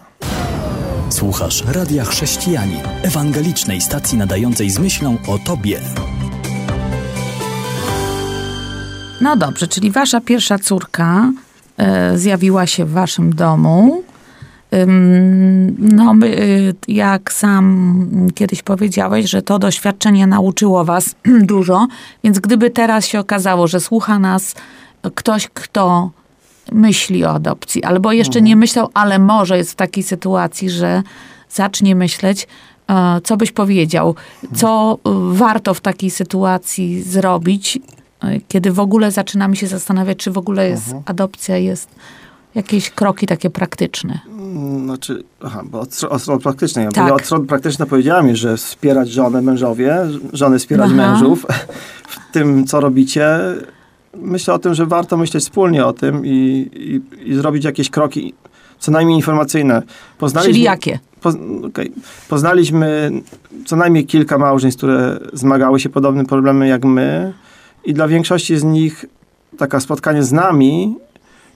Słuchasz 1.09 1.63
Radia 1.73 2.05
Chrześcijani, 2.05 2.75
ewangelicznej 3.03 3.81
stacji 3.81 4.17
nadającej 4.17 4.69
z 4.69 4.79
myślą 4.79 5.17
o 5.27 5.37
Tobie. 5.37 5.79
No 9.21 9.35
dobrze, 9.35 9.67
czyli 9.67 9.91
wasza 9.91 10.21
pierwsza 10.21 10.59
córka 10.59 11.31
e, 11.77 12.17
zjawiła 12.17 12.67
się 12.67 12.85
w 12.85 12.91
waszym 12.91 13.35
domu. 13.35 14.03
No, 15.77 16.15
y, 16.23 16.75
jak 16.87 17.33
sam 17.33 18.07
kiedyś 18.35 18.61
powiedziałeś, 18.63 19.29
że 19.29 19.41
to 19.41 19.59
doświadczenie 19.59 20.27
nauczyło 20.27 20.85
was 20.85 21.15
dużo, 21.41 21.87
więc 22.23 22.39
gdyby 22.39 22.69
teraz 22.69 23.05
się 23.05 23.19
okazało, 23.19 23.67
że 23.67 23.79
słucha 23.79 24.19
nas 24.19 24.55
ktoś, 25.15 25.47
kto 25.53 26.11
myśli 26.71 27.25
o 27.25 27.29
adopcji, 27.29 27.83
albo 27.83 28.11
jeszcze 28.11 28.41
nie 28.41 28.55
myślał, 28.55 28.89
ale 28.93 29.19
może 29.19 29.57
jest 29.57 29.71
w 29.71 29.75
takiej 29.75 30.03
sytuacji, 30.03 30.69
że 30.69 31.03
zacznie 31.49 31.95
myśleć, 31.95 32.47
e, 32.89 33.21
co 33.23 33.37
byś 33.37 33.51
powiedział, 33.51 34.15
co 34.55 34.99
y, 35.07 35.37
warto 35.37 35.73
w 35.73 35.81
takiej 35.81 36.11
sytuacji 36.11 37.03
zrobić, 37.03 37.79
e, 38.23 38.39
kiedy 38.47 38.71
w 38.71 38.79
ogóle 38.79 39.11
zaczynamy 39.11 39.55
się 39.55 39.67
zastanawiać, 39.67 40.17
czy 40.17 40.31
w 40.31 40.37
ogóle 40.37 40.69
jest 40.69 40.95
adopcja, 41.05 41.57
jest 41.57 41.89
jakieś 42.55 42.89
kroki 42.89 43.27
takie 43.27 43.49
praktyczne. 43.49 44.19
Znaczy, 44.83 45.23
aha, 45.43 45.61
bo 45.65 45.79
od, 45.79 46.03
od 46.09 46.21
strony 46.21 46.41
praktycznej. 46.41 46.85
Ja 46.85 46.91
Tak. 46.91 47.05
tak. 47.05 47.13
Od 47.13 47.25
strony 47.25 47.45
praktycznej 47.47 47.87
powiedziałem 47.89 48.25
mi, 48.25 48.35
że 48.35 48.57
wspierać 48.57 49.09
żonę, 49.09 49.41
mężowie, 49.41 49.97
żony 50.33 50.59
wspierać 50.59 50.89
Aha. 50.93 50.95
mężów 50.95 51.45
w 52.07 52.31
tym, 52.31 52.67
co 52.67 52.79
robicie. 52.79 53.39
Myślę 54.17 54.53
o 54.53 54.59
tym, 54.59 54.73
że 54.73 54.85
warto 54.85 55.17
myśleć 55.17 55.43
wspólnie 55.43 55.85
o 55.85 55.93
tym 55.93 56.25
i, 56.25 56.69
i, 56.73 57.29
i 57.29 57.35
zrobić 57.35 57.63
jakieś 57.65 57.89
kroki, 57.89 58.33
co 58.79 58.91
najmniej 58.91 59.17
informacyjne. 59.17 59.81
Poznaliśmy, 60.17 60.53
Czyli 60.53 60.63
jakie? 60.63 60.99
Okej. 61.67 61.91
Poznaliśmy 62.29 63.11
co 63.65 63.75
najmniej 63.75 64.05
kilka 64.05 64.37
małżeństw, 64.37 64.77
które 64.77 65.19
zmagały 65.33 65.79
się 65.79 65.89
podobnym 65.89 66.25
problemem 66.25 66.67
jak 66.67 66.85
my 66.85 67.33
i 67.85 67.93
dla 67.93 68.07
większości 68.07 68.57
z 68.57 68.63
nich 68.63 69.05
taka 69.57 69.79
spotkanie 69.79 70.23
z 70.23 70.31
nami 70.31 70.95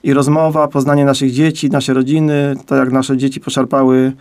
i 0.06 0.14
rozmowa, 0.14 0.68
poznanie 0.68 1.04
naszych 1.04 1.32
dzieci, 1.32 1.70
nasze 1.70 1.94
rodziny, 1.94 2.54
to 2.66 2.76
jak 2.76 2.92
nasze 2.92 3.16
dzieci 3.16 3.40
poszarpały 3.40 4.12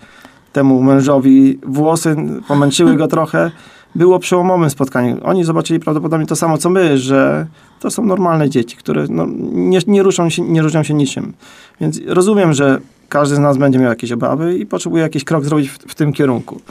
temu 0.53 0.83
mężowi 0.83 1.59
włosy, 1.65 2.15
pomęczyły 2.47 2.95
go 2.95 3.07
trochę, 3.07 3.51
było 3.95 4.19
przełomowym 4.19 4.69
spotkaniem. 4.69 5.19
Oni 5.23 5.43
zobaczyli 5.43 5.79
prawdopodobnie 5.79 6.27
to 6.27 6.35
samo, 6.35 6.57
co 6.57 6.69
my, 6.69 6.97
że 6.97 7.47
to 7.79 7.91
są 7.91 8.05
normalne 8.05 8.49
dzieci, 8.49 8.77
które 8.77 9.05
no, 9.09 9.25
nie, 9.51 9.79
nie, 9.87 10.03
ruszą 10.03 10.29
się, 10.29 10.41
nie 10.41 10.61
różnią 10.61 10.83
się 10.83 10.93
niczym. 10.93 11.33
Więc 11.81 12.01
rozumiem, 12.07 12.53
że 12.53 12.81
każdy 13.09 13.35
z 13.35 13.39
nas 13.39 13.57
będzie 13.57 13.79
miał 13.79 13.89
jakieś 13.89 14.11
obawy 14.11 14.57
i 14.57 14.65
potrzebuje 14.65 15.03
jakiś 15.03 15.23
krok 15.23 15.45
zrobić 15.45 15.69
w, 15.69 15.77
w 15.77 15.95
tym 15.95 16.13
kierunku. 16.13 16.61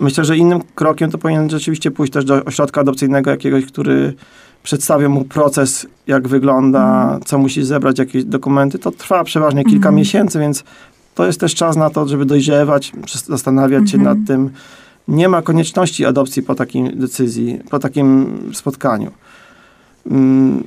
Myślę, 0.00 0.24
że 0.24 0.36
innym 0.36 0.60
krokiem 0.74 1.10
to 1.10 1.18
powinien 1.18 1.50
rzeczywiście 1.50 1.90
pójść 1.90 2.12
też 2.12 2.24
do 2.24 2.44
ośrodka 2.44 2.80
adopcyjnego 2.80 3.30
jakiegoś, 3.30 3.66
który 3.66 4.14
przedstawia 4.68 5.08
mu 5.08 5.24
proces, 5.24 5.86
jak 6.06 6.28
wygląda, 6.28 7.18
co 7.24 7.38
musi 7.38 7.64
zebrać, 7.64 7.98
jakieś 7.98 8.24
dokumenty. 8.24 8.78
To 8.78 8.90
trwa 8.90 9.24
przeważnie 9.24 9.64
kilka 9.64 9.90
miesięcy, 9.90 10.38
więc 10.38 10.64
to 11.14 11.26
jest 11.26 11.40
też 11.40 11.54
czas 11.54 11.76
na 11.76 11.90
to, 11.90 12.08
żeby 12.08 12.24
dojrzewać, 12.26 12.92
zastanawiać 13.26 13.90
się 13.90 13.98
nad 13.98 14.18
tym. 14.26 14.50
Nie 15.08 15.28
ma 15.28 15.42
konieczności 15.42 16.04
adopcji 16.04 16.42
po 16.42 16.54
takiej 16.54 16.96
decyzji, 16.96 17.58
po 17.70 17.78
takim 17.78 18.38
spotkaniu. 18.54 19.10
Mm, 20.10 20.64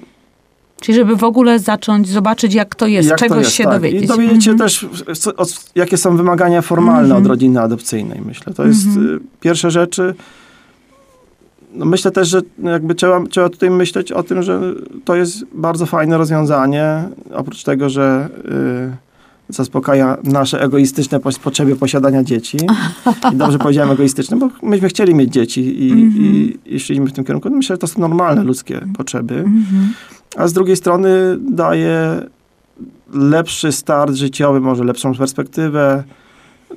Czyli 0.81 0.95
żeby 0.97 1.15
w 1.15 1.23
ogóle 1.23 1.59
zacząć 1.59 2.09
zobaczyć, 2.09 2.53
jak 2.53 2.75
to 2.75 2.87
jest, 2.87 3.09
jak 3.09 3.19
to 3.19 3.25
czegoś 3.25 3.43
jest, 3.43 3.51
się 3.55 3.63
tak. 3.63 3.73
dowiedzieć. 3.73 4.03
I 4.03 4.07
dowiedzieć 4.07 4.43
się 4.43 4.51
Mhm. 4.51 4.69
też, 4.69 4.85
jakie 5.75 5.97
są 5.97 6.17
wymagania 6.17 6.61
formalne 6.61 7.01
Mhm. 7.01 7.21
od 7.21 7.27
rodziny 7.27 7.61
adopcyjnej, 7.61 8.21
myślę. 8.25 8.53
To 8.53 8.65
jest 8.65 8.87
y, 8.87 9.19
pierwsze 9.39 9.71
rzeczy. 9.71 10.15
No 11.73 11.85
myślę 11.85 12.11
też, 12.11 12.27
że 12.27 12.41
jakby 12.63 12.95
trzeba, 12.95 13.23
trzeba 13.29 13.49
tutaj 13.49 13.69
myśleć 13.69 14.11
o 14.11 14.23
tym, 14.23 14.43
że 14.43 14.61
to 15.05 15.15
jest 15.15 15.45
bardzo 15.53 15.85
fajne 15.85 16.17
rozwiązanie. 16.17 17.03
Oprócz 17.33 17.63
tego, 17.63 17.89
że 17.89 18.29
y, 19.49 19.53
zaspokaja 19.53 20.17
nasze 20.23 20.61
egoistyczne 20.61 21.19
potrzeby 21.19 21.75
posiadania 21.75 22.23
dzieci. 22.23 22.57
I 23.33 23.35
dobrze 23.35 23.59
powiedziałem 23.65 23.91
egoistyczne, 23.91 24.37
bo 24.37 24.49
myśmy 24.63 24.89
chcieli 24.89 25.15
mieć 25.15 25.33
dzieci 25.33 25.61
i, 25.61 25.91
i, 25.91 26.59
i 26.75 26.79
szliśmy 26.79 27.05
w 27.05 27.13
tym 27.13 27.25
kierunku. 27.25 27.49
No 27.49 27.55
myślę, 27.55 27.73
że 27.73 27.77
to 27.77 27.87
są 27.87 27.99
normalne 27.99 28.43
ludzkie 28.43 28.81
potrzeby. 28.97 29.35
Mhm. 29.35 29.93
A 30.37 30.47
z 30.47 30.53
drugiej 30.53 30.75
strony 30.75 31.37
daje 31.49 32.21
lepszy 33.13 33.71
start 33.71 34.13
życiowy, 34.13 34.59
może 34.59 34.83
lepszą 34.83 35.15
perspektywę 35.15 36.03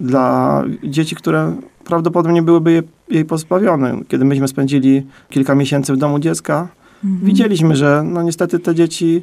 dla 0.00 0.62
dzieci, 0.84 1.16
które 1.16 1.56
prawdopodobnie 1.84 2.42
byłyby 2.42 2.72
je, 2.72 2.82
jej 3.10 3.24
pozbawione. 3.24 4.00
Kiedy 4.08 4.24
myśmy 4.24 4.48
spędzili 4.48 5.02
kilka 5.30 5.54
miesięcy 5.54 5.92
w 5.92 5.96
domu 5.96 6.18
dziecka, 6.18 6.68
Mhm. 7.04 7.26
widzieliśmy, 7.26 7.76
że 7.76 8.02
no 8.06 8.22
niestety 8.22 8.58
te 8.58 8.74
dzieci 8.74 9.22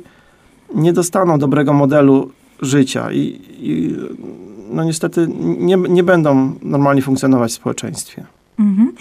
nie 0.75 0.93
dostaną 0.93 1.39
dobrego 1.39 1.73
modelu 1.73 2.31
życia 2.61 3.11
i, 3.11 3.39
i 3.59 3.95
no 4.71 4.83
niestety 4.83 5.27
nie, 5.57 5.77
nie 5.77 6.03
będą 6.03 6.53
normalnie 6.61 7.01
funkcjonować 7.01 7.51
w 7.51 7.55
społeczeństwie. 7.55 8.25
Mhm. 8.59 8.91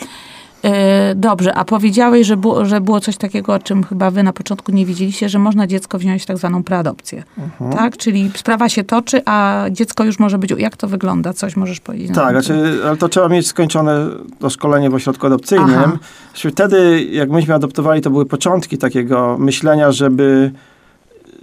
E, 0.64 1.14
Dobrze, 1.14 1.54
a 1.54 1.64
powiedziałeś, 1.64 2.26
że 2.26 2.36
było, 2.36 2.64
że 2.64 2.80
było 2.80 3.00
coś 3.00 3.16
takiego, 3.16 3.54
o 3.54 3.58
czym 3.58 3.84
chyba 3.84 4.10
wy 4.10 4.22
na 4.22 4.32
początku 4.32 4.72
nie 4.72 4.86
wiedzieliście, 4.86 5.28
że 5.28 5.38
można 5.38 5.66
dziecko 5.66 5.98
wziąć 5.98 6.26
tak 6.26 6.38
zwaną 6.38 6.64
preadopcję. 6.64 7.22
Mhm. 7.38 7.72
Tak? 7.72 7.96
Czyli 7.96 8.30
sprawa 8.34 8.68
się 8.68 8.84
toczy, 8.84 9.22
a 9.24 9.64
dziecko 9.70 10.04
już 10.04 10.18
może 10.18 10.38
być... 10.38 10.50
Jak 10.58 10.76
to 10.76 10.88
wygląda? 10.88 11.32
Coś 11.32 11.56
możesz 11.56 11.80
powiedzieć? 11.80 12.14
Tak, 12.14 12.30
znaczy, 12.30 12.78
ale 12.86 12.96
to 12.96 13.08
trzeba 13.08 13.28
mieć 13.28 13.46
skończone 13.46 14.06
to 14.38 14.50
szkolenie 14.50 14.90
w 14.90 14.94
ośrodku 14.94 15.26
adopcyjnym. 15.26 15.76
Aha. 15.78 15.98
Znaczy, 16.32 16.50
Wtedy, 16.50 17.04
jak 17.10 17.30
myśmy 17.30 17.54
adoptowali, 17.54 18.00
to 18.00 18.10
były 18.10 18.26
początki 18.26 18.78
takiego 18.78 19.36
myślenia, 19.38 19.92
żeby 19.92 20.52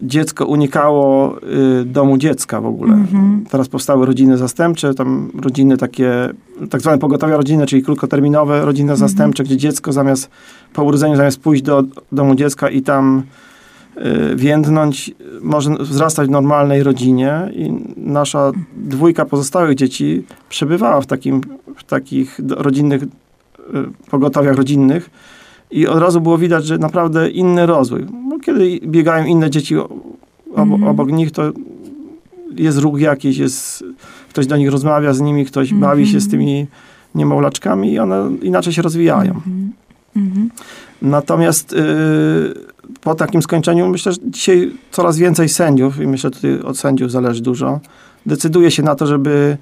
dziecko 0.01 0.45
unikało 0.45 1.35
y, 1.81 1.85
domu 1.85 2.17
dziecka 2.17 2.61
w 2.61 2.65
ogóle. 2.65 2.93
Mhm. 2.93 3.45
Teraz 3.49 3.67
powstały 3.69 4.05
rodziny 4.05 4.37
zastępcze, 4.37 4.93
tam 4.93 5.31
rodziny 5.41 5.77
takie, 5.77 6.29
tak 6.69 6.81
zwane 6.81 6.97
pogotowia 6.97 7.37
rodzinne, 7.37 7.65
czyli 7.65 7.83
krótkoterminowe 7.83 8.65
rodziny 8.65 8.91
Mhm. 8.91 9.09
zastępcze, 9.09 9.43
gdzie 9.43 9.57
dziecko 9.57 9.93
zamiast, 9.93 10.29
po 10.73 10.83
urodzeniu 10.83 11.15
zamiast 11.15 11.39
pójść 11.39 11.63
do 11.63 11.83
domu 12.11 12.35
dziecka 12.35 12.69
i 12.69 12.81
tam 12.81 13.23
y, 14.31 14.35
więdnąć, 14.35 15.11
może 15.41 15.75
wzrastać 15.79 16.27
w 16.27 16.31
normalnej 16.31 16.83
rodzinie 16.83 17.49
i 17.53 17.71
nasza 17.97 18.51
dwójka 18.75 19.25
pozostałych 19.25 19.75
dzieci 19.75 20.23
przebywała 20.49 21.01
w, 21.01 21.05
takim, 21.05 21.41
w 21.77 21.83
takich 21.83 22.39
rodzinnych 22.49 23.03
y, 23.03 23.07
pogotowiach 24.09 24.55
rodzinnych 24.55 25.09
i 25.71 25.87
od 25.87 25.99
razu 25.99 26.21
było 26.21 26.37
widać, 26.37 26.65
że 26.65 26.77
naprawdę 26.77 27.29
inny 27.29 27.65
rozwój. 27.65 28.05
No, 28.29 28.39
kiedy 28.39 28.79
biegają 28.85 29.25
inne 29.25 29.49
dzieci 29.49 29.77
o- 29.77 29.89
obo, 30.51 30.61
Mhm. 30.75 30.83
obok 30.83 31.11
nich, 31.11 31.31
to 31.31 31.51
jest 32.55 32.77
ruch 32.77 32.99
jakiś, 32.99 33.37
jest, 33.37 33.83
ktoś 34.29 34.47
do 34.47 34.57
nich 34.57 34.71
rozmawia 34.71 35.13
z 35.13 35.21
nimi, 35.21 35.45
ktoś 35.45 35.73
bawi 35.73 36.07
się 36.07 36.19
z 36.19 36.29
tymi 36.29 36.67
niemowlaczkami 37.15 37.91
i 37.93 37.99
one 37.99 38.31
inaczej 38.41 38.73
się 38.73 38.81
rozwijają. 38.81 39.31
Mhm. 39.33 39.71
Mhm. 40.15 40.49
Natomiast 41.01 41.73
y, 41.73 41.77
po 43.01 43.15
takim 43.15 43.41
skończeniu 43.41 43.87
myślę, 43.89 44.11
że 44.11 44.17
dzisiaj 44.23 44.71
coraz 44.91 45.17
więcej 45.17 45.49
sędziów, 45.49 45.99
i 46.01 46.07
myślę, 46.07 46.29
że 46.29 46.35
tutaj 46.35 46.59
od 46.61 46.77
sędziów 46.77 47.11
zależy 47.11 47.41
dużo, 47.41 47.79
decyduje 48.25 48.71
się 48.71 48.83
na 48.83 48.95
to, 48.95 49.07
żeby 49.07 49.57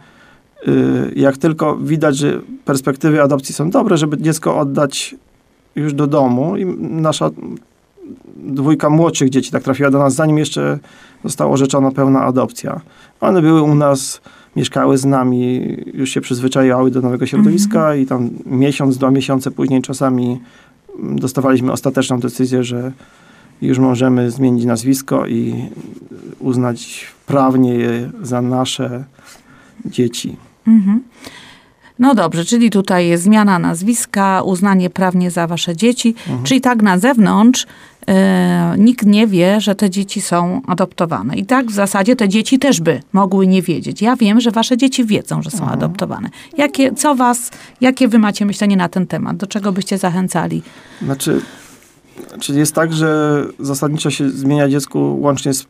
y, 0.68 0.72
jak 1.16 1.38
tylko 1.38 1.78
widać, 1.78 2.18
że 2.18 2.42
perspektywy 2.66 3.22
adopcji 3.22 3.56
są 3.56 3.70
dobre, 3.70 3.98
żeby 3.98 4.18
dziecko 4.18 4.58
oddać 4.60 5.16
już 5.76 5.94
do 5.94 6.08
domu 6.08 6.58
i 6.58 6.66
nasza 6.80 7.30
dwójka 8.38 8.90
młodszych 8.90 9.30
dzieci 9.30 9.52
tak 9.52 9.64
trafiła 9.64 9.92
do 9.92 10.00
nas, 10.00 10.16
zanim 10.16 10.38
jeszcze 10.38 10.80
została 11.24 11.52
orzeczona 11.52 11.92
pełna 11.92 12.22
adopcja. 12.24 12.82
One 13.22 13.42
były 13.42 13.62
u 13.62 13.76
nas, 13.76 14.22
mieszkały 14.56 14.98
z 14.98 15.06
nami, 15.06 15.78
już 15.94 16.10
się 16.10 16.22
przyzwyczajały 16.22 16.92
do 16.92 17.02
nowego 17.02 17.26
środowiska 17.26 17.96
i 17.96 18.06
tam 18.06 18.30
miesiąc, 18.46 18.98
dwa 18.98 19.12
miesiące 19.12 19.52
później 19.52 19.82
czasami 19.82 20.40
dostawaliśmy 21.00 21.72
ostateczną 21.72 22.20
decyzję, 22.20 22.64
że 22.64 22.92
już 23.62 23.80
możemy 23.80 24.32
zmienić 24.32 24.66
nazwisko 24.66 25.28
i 25.28 25.56
uznać 26.40 27.08
prawnie 27.26 27.74
je 27.74 28.12
za 28.22 28.42
nasze 28.42 29.04
dzieci. 29.86 30.36
Mhm. 30.68 31.02
No 32.00 32.16
dobrze, 32.16 32.46
czyli 32.46 32.70
tutaj 32.70 33.08
jest 33.08 33.24
zmiana 33.24 33.60
nazwiska, 33.60 34.42
uznanie 34.44 34.90
prawnie 34.90 35.32
za 35.32 35.48
wasze 35.48 35.76
dzieci, 35.76 36.16
Mhm. 36.28 36.44
czyli 36.44 36.62
tak 36.62 36.82
na 36.82 37.00
zewnątrz 37.00 37.66
e, 38.08 38.76
nikt 38.78 39.06
nie 39.06 39.28
wie, 39.28 39.62
że 39.62 39.76
te 39.76 39.90
dzieci 39.90 40.22
są 40.22 40.62
adoptowane. 40.68 41.36
I 41.36 41.46
tak 41.46 41.66
w 41.68 41.74
zasadzie 41.74 42.16
te 42.16 42.30
dzieci 42.30 42.60
też 42.60 42.82
by 42.82 43.02
mogły 43.14 43.48
nie 43.48 43.62
wiedzieć. 43.62 44.02
Ja 44.02 44.16
wiem, 44.16 44.42
że 44.42 44.52
wasze 44.52 44.78
dzieci 44.78 45.06
wiedzą, 45.06 45.42
że 45.42 45.52
są 45.52 45.58
Mhm. 45.58 45.74
adoptowane. 45.74 46.30
Jakie, 46.58 46.94
co 46.94 47.16
was, 47.16 47.52
jakie 47.82 48.08
wy 48.08 48.20
macie 48.20 48.46
myślenie 48.46 48.78
na 48.78 48.90
ten 48.90 49.08
temat? 49.08 49.38
Do 49.38 49.48
czego 49.48 49.72
byście 49.72 49.98
zachęcali? 49.98 50.62
Znaczy, 51.02 51.42
Czyli 52.40 52.60
jest 52.60 52.76
tak, 52.76 52.94
że 52.94 53.42
zasadniczo 53.60 54.10
się 54.12 54.30
zmienia 54.30 54.70
dziecku 54.70 55.18
łącznie 55.22 55.54
z 55.54 55.66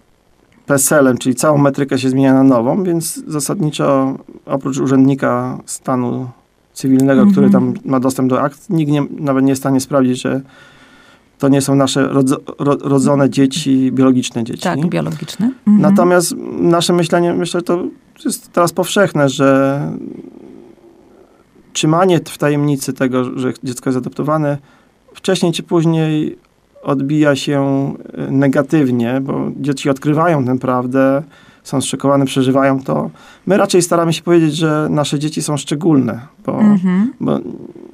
PESEL-em, 0.65 1.17
czyli 1.17 1.35
całą 1.35 1.57
metrykę 1.57 1.99
się 1.99 2.09
zmienia 2.09 2.33
na 2.33 2.43
nową, 2.43 2.83
więc 2.83 3.23
zasadniczo 3.27 4.17
oprócz 4.45 4.77
urzędnika 4.77 5.57
stanu 5.65 6.29
cywilnego, 6.73 7.21
Mhm. 7.21 7.31
który 7.31 7.49
tam 7.49 7.73
ma 7.85 7.99
dostęp 7.99 8.29
do 8.29 8.41
akt, 8.41 8.69
nikt 8.69 8.91
nie, 8.91 9.03
nawet 9.19 9.43
nie 9.45 9.51
jest 9.51 9.61
w 9.61 9.63
stanie 9.63 9.79
sprawdzić, 9.79 10.21
że 10.21 10.41
to 11.39 11.47
nie 11.49 11.61
są 11.61 11.75
nasze 11.75 12.07
rodzo, 12.07 12.37
ro, 12.59 12.77
rodzone 12.81 13.29
dzieci, 13.29 13.91
biologiczne 13.91 14.43
dzieci. 14.43 14.61
Tak, 14.61 14.85
biologiczny. 14.89 15.45
Mhm. 15.45 15.81
Natomiast 15.81 16.35
nasze 16.59 16.93
myślenie, 16.93 17.33
myślę, 17.33 17.61
to 17.61 17.83
jest 18.25 18.51
teraz 18.51 18.73
powszechne, 18.73 19.29
że 19.29 19.79
trzymanie 21.73 22.19
w 22.25 22.37
tajemnicy 22.37 22.93
tego, 22.93 23.39
że 23.39 23.53
dziecko 23.63 23.89
jest 23.89 23.97
adoptowane, 23.97 24.57
wcześniej 25.13 25.51
czy 25.51 25.63
później 25.63 26.37
odbija 26.85 27.35
się 27.35 27.61
e, 28.13 28.31
negatywnie, 28.31 29.21
bo 29.21 29.51
dzieci 29.57 29.89
odkrywają 29.89 30.45
tę 30.45 30.59
prawdę, 30.59 31.23
są 31.63 31.81
zszokowane, 31.81 32.25
przeżywają 32.25 32.83
to. 32.83 33.09
My 33.45 33.57
raczej 33.57 33.81
staramy 33.81 34.13
się 34.13 34.21
powiedzieć, 34.21 34.55
że 34.55 34.87
nasze 34.89 35.19
dzieci 35.19 35.41
są 35.41 35.57
szczególne, 35.57 36.19
bo, 36.45 36.59
Mhm. 36.59 37.13
bo 37.19 37.39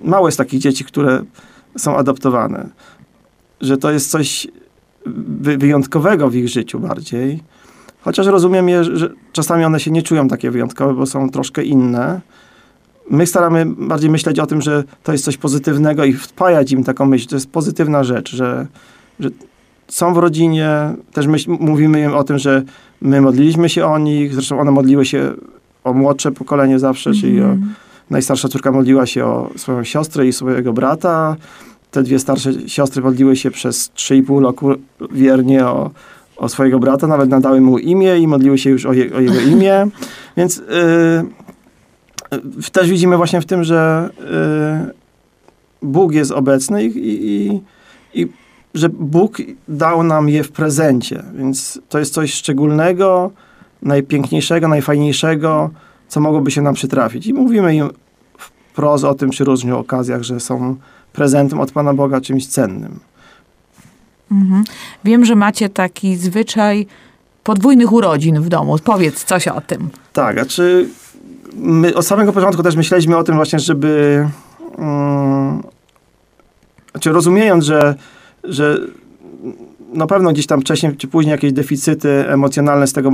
mało 0.03 0.27
jest 0.27 0.37
takich 0.37 0.59
dzieci, 0.59 0.85
które 0.85 1.21
są 1.77 1.97
adoptowane. 1.97 2.69
Że 3.61 3.77
to 3.77 3.91
jest 3.91 4.11
coś 4.11 4.47
wy- 5.05 5.57
wyjątkowego 5.57 6.29
w 6.29 6.35
ich 6.35 6.49
życiu 6.49 6.79
bardziej. 6.79 7.39
Chociaż 8.01 8.27
rozumiem 8.27 8.69
je, 8.69 8.83
że 8.83 9.09
czasami 9.33 9.63
one 9.65 9.79
się 9.79 9.91
nie 9.91 10.01
czują 10.03 10.27
takie 10.27 10.51
wyjątkowe, 10.51 10.93
bo 10.93 11.05
są 11.05 11.29
troszkę 11.29 11.63
inne. 11.63 12.21
My 13.11 13.27
staramy 13.27 13.65
bardziej 13.65 14.09
myśleć 14.09 14.39
o 14.39 14.47
tym, 14.47 14.61
że 14.61 14.83
to 15.03 15.11
jest 15.11 15.23
coś 15.23 15.37
pozytywnego 15.37 16.05
i 16.05 16.13
wpajać 16.13 16.71
im 16.71 16.83
taką 16.83 17.05
myśl. 17.05 17.27
To 17.27 17.35
jest 17.35 17.49
pozytywna 17.49 18.03
rzecz, 18.03 18.35
że, 18.35 18.67
że 19.19 19.29
są 19.87 20.13
w 20.13 20.17
rodzinie. 20.17 20.69
Też 21.13 21.27
myśl, 21.27 21.51
mówimy 21.59 22.01
im 22.01 22.13
o 22.13 22.23
tym, 22.23 22.37
że 22.37 22.63
my 23.01 23.21
modliliśmy 23.21 23.69
się 23.69 23.85
o 23.85 23.97
nich. 23.97 24.33
Zresztą 24.33 24.59
one 24.59 24.71
modliły 24.71 25.05
się 25.05 25.33
o 25.83 25.93
młodsze 25.93 26.31
pokolenie 26.31 26.79
zawsze, 26.79 27.13
czyli 27.13 27.41
o, 27.41 27.45
Mhm. 27.45 27.73
Najstarsza 28.09 28.47
córka 28.47 28.71
modliła 28.71 29.05
się 29.05 29.25
o 29.25 29.49
swoją 29.55 29.83
siostrę 29.83 30.27
i 30.27 30.33
swojego 30.33 30.73
brata. 30.73 31.35
Te 31.91 32.03
dwie 32.03 32.19
starsze 32.19 32.69
siostry 32.69 33.01
modliły 33.01 33.35
się 33.35 33.51
przez 33.51 33.91
3,5 33.95 34.41
roku 34.41 34.69
wiernie 35.11 35.65
o, 35.65 35.91
o 36.37 36.49
swojego 36.49 36.79
brata. 36.79 37.07
Nawet 37.07 37.29
nadały 37.29 37.61
mu 37.61 37.77
imię 37.77 38.17
i 38.17 38.27
modliły 38.27 38.57
się 38.57 38.69
już 38.69 38.85
o, 38.85 38.93
je, 38.93 39.15
o 39.15 39.19
jego 39.19 39.39
imię. 39.39 39.87
Więc 40.37 40.57
y, 40.57 40.61
y, 40.61 41.25
też 42.71 42.89
widzimy 42.89 43.17
właśnie 43.17 43.41
w 43.41 43.45
tym, 43.45 43.63
że 43.63 44.09
y, 44.89 45.85
Bóg 45.85 46.13
jest 46.13 46.31
obecny 46.31 46.85
i, 46.85 46.97
i, 46.97 47.47
i, 47.47 47.61
i 48.21 48.27
że 48.73 48.89
Bóg 48.89 49.37
dał 49.67 50.03
nam 50.03 50.29
je 50.29 50.43
w 50.43 50.51
prezencie. 50.51 51.23
Więc 51.33 51.79
to 51.89 51.99
jest 51.99 52.13
coś 52.13 52.33
szczególnego, 52.33 53.31
najpiękniejszego, 53.81 54.67
najfajniejszego, 54.67 55.69
co 56.07 56.19
mogłoby 56.19 56.51
się 56.51 56.61
nam 56.61 56.73
przytrafić. 56.73 57.27
I 57.27 57.33
mówimy 57.33 57.75
im 57.75 57.89
wprost 58.37 59.03
o 59.03 59.13
tym 59.13 59.29
przy 59.29 59.43
różnych 59.43 59.73
okazjach, 59.73 60.23
że 60.23 60.39
są 60.39 60.75
prezentem 61.13 61.59
od 61.59 61.71
Pana 61.71 61.93
Boga, 61.93 62.21
czymś 62.21 62.47
cennym. 62.47 62.99
Mhm. 64.31 64.63
Wiem, 65.03 65.25
że 65.25 65.35
macie 65.35 65.69
taki 65.69 66.15
zwyczaj 66.15 66.87
podwójnych 67.43 67.91
urodzin 67.91 68.41
w 68.41 68.49
domu. 68.49 68.77
Powiedz 68.83 69.23
coś 69.23 69.47
o 69.47 69.61
tym. 69.61 69.89
Tak, 70.13 70.37
a 70.37 70.45
czy 70.45 70.89
my 71.55 71.95
od 71.95 72.05
samego 72.05 72.33
początku 72.33 72.63
też 72.63 72.75
myśleliśmy 72.75 73.17
o 73.17 73.23
tym 73.23 73.35
właśnie, 73.35 73.59
żeby 73.59 74.27
um, 74.77 75.63
znaczy 76.91 77.11
rozumiejąc, 77.11 77.65
że, 77.65 77.95
że 78.43 78.77
na 79.93 80.07
pewno 80.07 80.31
gdzieś 80.31 80.47
tam 80.47 80.61
wcześniej 80.61 80.97
czy 80.97 81.07
później 81.07 81.31
jakieś 81.31 81.53
deficyty 81.53 82.09
emocjonalne 82.27 82.87
z 82.87 82.93
tego 82.93 83.11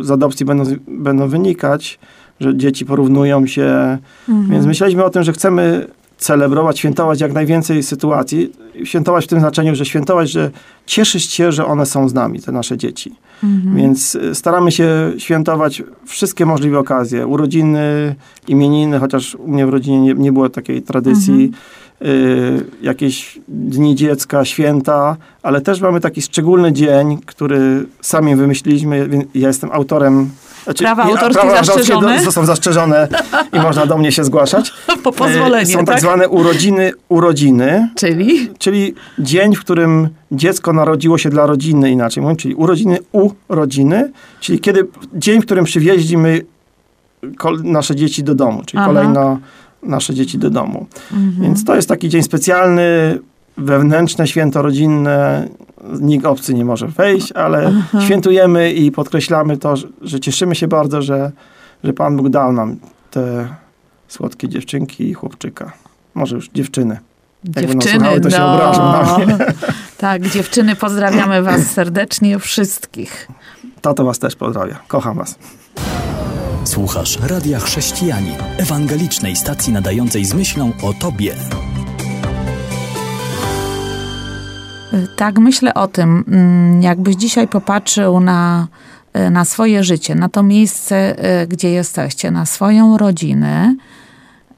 z 0.00 0.10
adopcji 0.10 0.46
będą, 0.46 0.64
będą 0.88 1.28
wynikać, 1.28 1.98
że 2.40 2.56
dzieci 2.56 2.84
porównują 2.84 3.46
się, 3.46 3.98
Mhm. 4.28 4.50
Więc 4.50 4.66
myśleliśmy 4.66 5.04
o 5.04 5.10
tym, 5.10 5.22
że 5.22 5.32
chcemy 5.32 5.86
celebrować, 6.18 6.78
świętować 6.78 7.20
jak 7.20 7.32
najwięcej 7.32 7.82
sytuacji. 7.82 8.52
Świętować 8.84 9.24
w 9.24 9.28
tym 9.28 9.40
znaczeniu, 9.40 9.74
że 9.74 9.84
świętować, 9.84 10.30
że 10.30 10.50
cieszyć 10.86 11.24
się, 11.24 11.52
że 11.52 11.66
one 11.66 11.86
są 11.86 12.08
z 12.08 12.14
nami, 12.14 12.42
te 12.42 12.52
nasze 12.52 12.76
dzieci. 12.76 13.14
Mhm. 13.44 13.76
Więc 13.76 14.14
y, 14.14 14.34
staramy 14.34 14.72
się 14.72 15.12
świętować 15.18 15.82
wszystkie 16.06 16.46
możliwe 16.46 16.78
okazje. 16.78 17.26
Urodziny, 17.26 18.14
imieniny, 18.48 18.98
chociaż 18.98 19.34
u 19.34 19.48
mnie 19.48 19.66
w 19.66 19.68
rodzinie 19.68 20.00
nie, 20.00 20.14
nie 20.14 20.32
było 20.32 20.48
takiej 20.48 20.82
tradycji. 20.82 21.50
Y, 22.02 22.64
jakieś 22.82 23.40
dni 23.48 23.94
dziecka, 23.94 24.44
święta, 24.44 25.16
ale 25.42 25.60
też 25.60 25.80
mamy 25.80 26.00
taki 26.00 26.22
szczególny 26.22 26.72
dzień, 26.72 27.18
który 27.26 27.86
sami 28.00 28.36
wymyśliliśmy. 28.36 29.08
Ja 29.34 29.48
jestem 29.48 29.72
autorem. 29.72 30.30
Znaczy, 30.66 30.84
Prawa 30.84 31.02
autorskie 31.02 31.42
prawa 31.42 31.64
zastrzeżone? 31.64 32.24
Zostały 32.24 32.46
zastrzeżone 32.46 33.08
i 33.52 33.58
można 33.60 33.86
do 33.86 33.98
mnie 33.98 34.12
się 34.12 34.24
zgłaszać. 34.24 34.72
Po 35.04 35.12
pozwolenie, 35.12 35.70
Y, 35.70 35.72
Są 35.72 35.78
tak, 35.78 35.86
tak? 35.86 36.00
zwane 36.00 36.28
urodziny, 36.28 36.92
urodziny, 37.08 37.88
Czyli? 37.96 38.50
czyli 38.58 38.94
dzień, 39.18 39.54
w 39.54 39.60
którym 39.60 40.08
dziecko 40.32 40.72
narodziło 40.72 41.18
się 41.18 41.30
dla 41.30 41.46
rodziny, 41.46 41.90
inaczej 41.90 42.22
mówiąc, 42.22 42.40
czyli 42.40 42.54
urodziny 42.54 42.98
u 43.12 43.30
rodziny, 43.48 44.12
czyli 44.40 44.60
kiedy, 44.60 44.86
dzień, 45.14 45.42
w 45.42 45.44
którym 45.44 45.64
przywieźliśmy 45.64 46.40
nasze 47.64 47.96
dzieci 47.96 48.22
do 48.24 48.34
domu, 48.34 48.62
czyli 48.66 48.78
Aha. 48.78 48.86
kolejno 48.88 49.38
nasze 49.82 50.14
dzieci 50.14 50.38
do 50.38 50.50
domu. 50.50 50.86
Mhm. 51.12 51.42
Więc 51.42 51.64
to 51.64 51.76
jest 51.76 51.88
taki 51.88 52.08
dzień 52.08 52.22
specjalny, 52.22 53.18
wewnętrzne 53.56 54.26
święto 54.26 54.62
rodzinne, 54.62 55.48
nikt 56.00 56.26
obcy 56.26 56.54
nie 56.54 56.64
może 56.64 56.88
wejść, 56.88 57.32
ale 57.32 57.72
świętujemy 58.04 58.72
i 58.72 58.92
podkreślamy 58.92 59.56
to, 59.56 59.74
że, 60.02 60.20
cieszymy 60.20 60.54
się 60.54 60.68
bardzo, 60.68 61.02
że, 61.02 61.32
że 61.84 61.92
Pan 61.92 62.16
Bóg 62.16 62.28
dał 62.28 62.52
nam 62.52 62.76
te 63.10 63.48
słodkie 64.08 64.48
dziewczynki 64.48 65.08
i 65.08 65.14
chłopczyka. 65.14 65.72
Może 66.14 66.36
już 66.36 66.50
dziewczyny. 66.54 66.98
Jak 67.44 67.54
będą 67.54 67.72
Dziewczyny, 67.72 67.94
słuchały, 67.94 68.20
to 68.20 68.30
się 68.30 68.38
no. 68.38 68.54
obrażą 68.54 68.92
na 68.92 69.18
mnie. 69.18 69.36
Tak, 69.98 70.28
dziewczyny, 70.28 70.76
pozdrawiamy 70.76 71.42
was 71.42 71.66
serdecznie 71.66 72.38
wszystkich. 72.38 73.28
Tato 73.80 74.04
was 74.04 74.18
też 74.18 74.36
pozdrawia. 74.36 74.78
Kocham 74.88 75.16
was. 75.16 75.38
Słuchasz 76.64 77.18
Radia 77.22 77.60
Chrześcijani, 77.60 78.32
ewangelicznej 78.58 79.36
stacji 79.36 79.72
nadającej 79.72 80.24
z 80.24 80.34
myślą 80.34 80.72
o 80.82 80.92
Tobie. 80.92 81.34
Tak, 85.16 85.38
myślę 85.38 85.74
o 85.74 85.88
tym, 85.88 86.24
mm, 86.28 86.82
jakbyś 86.82 87.16
dzisiaj 87.16 87.48
popatrzył 87.48 88.20
na, 88.20 88.66
y, 89.16 89.30
na 89.30 89.44
swoje 89.44 89.84
życie, 89.84 90.14
na 90.14 90.28
to 90.28 90.42
miejsce, 90.42 91.16
y, 91.42 91.46
gdzie 91.46 91.70
jesteście, 91.70 92.30
na 92.30 92.46
swoją 92.46 92.98
rodzinę. 92.98 93.74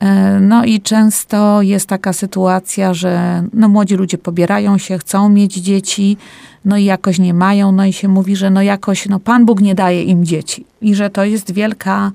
y, 0.03 0.41
No 0.41 0.65
i 0.65 0.81
często 0.81 1.63
jest 1.63 1.89
taka 1.89 2.13
sytuacja, 2.13 2.95
że 2.95 3.43
no, 3.53 3.69
młodzi 3.69 3.95
ludzie 3.95 4.19
pobierają 4.19 4.79
się, 4.79 4.99
chcą 4.99 5.29
mieć 5.29 5.55
dzieci, 5.55 6.17
no 6.65 6.77
i 6.77 6.85
jakoś 6.85 7.19
nie 7.19 7.35
mają, 7.35 7.73
no 7.73 7.85
i 7.85 7.93
się 7.93 8.09
mówi, 8.09 8.37
że 8.37 8.51
no 8.51 8.63
jakoś 8.63 9.07
no, 9.09 9.21
Pan 9.21 9.45
Bóg 9.45 9.61
nie 9.61 9.75
daje 9.75 10.03
im 10.03 10.25
dzieci 10.25 10.65
i 10.81 10.95
że 10.95 11.11
to 11.11 11.25
jest 11.25 11.53
wielka, 11.53 12.13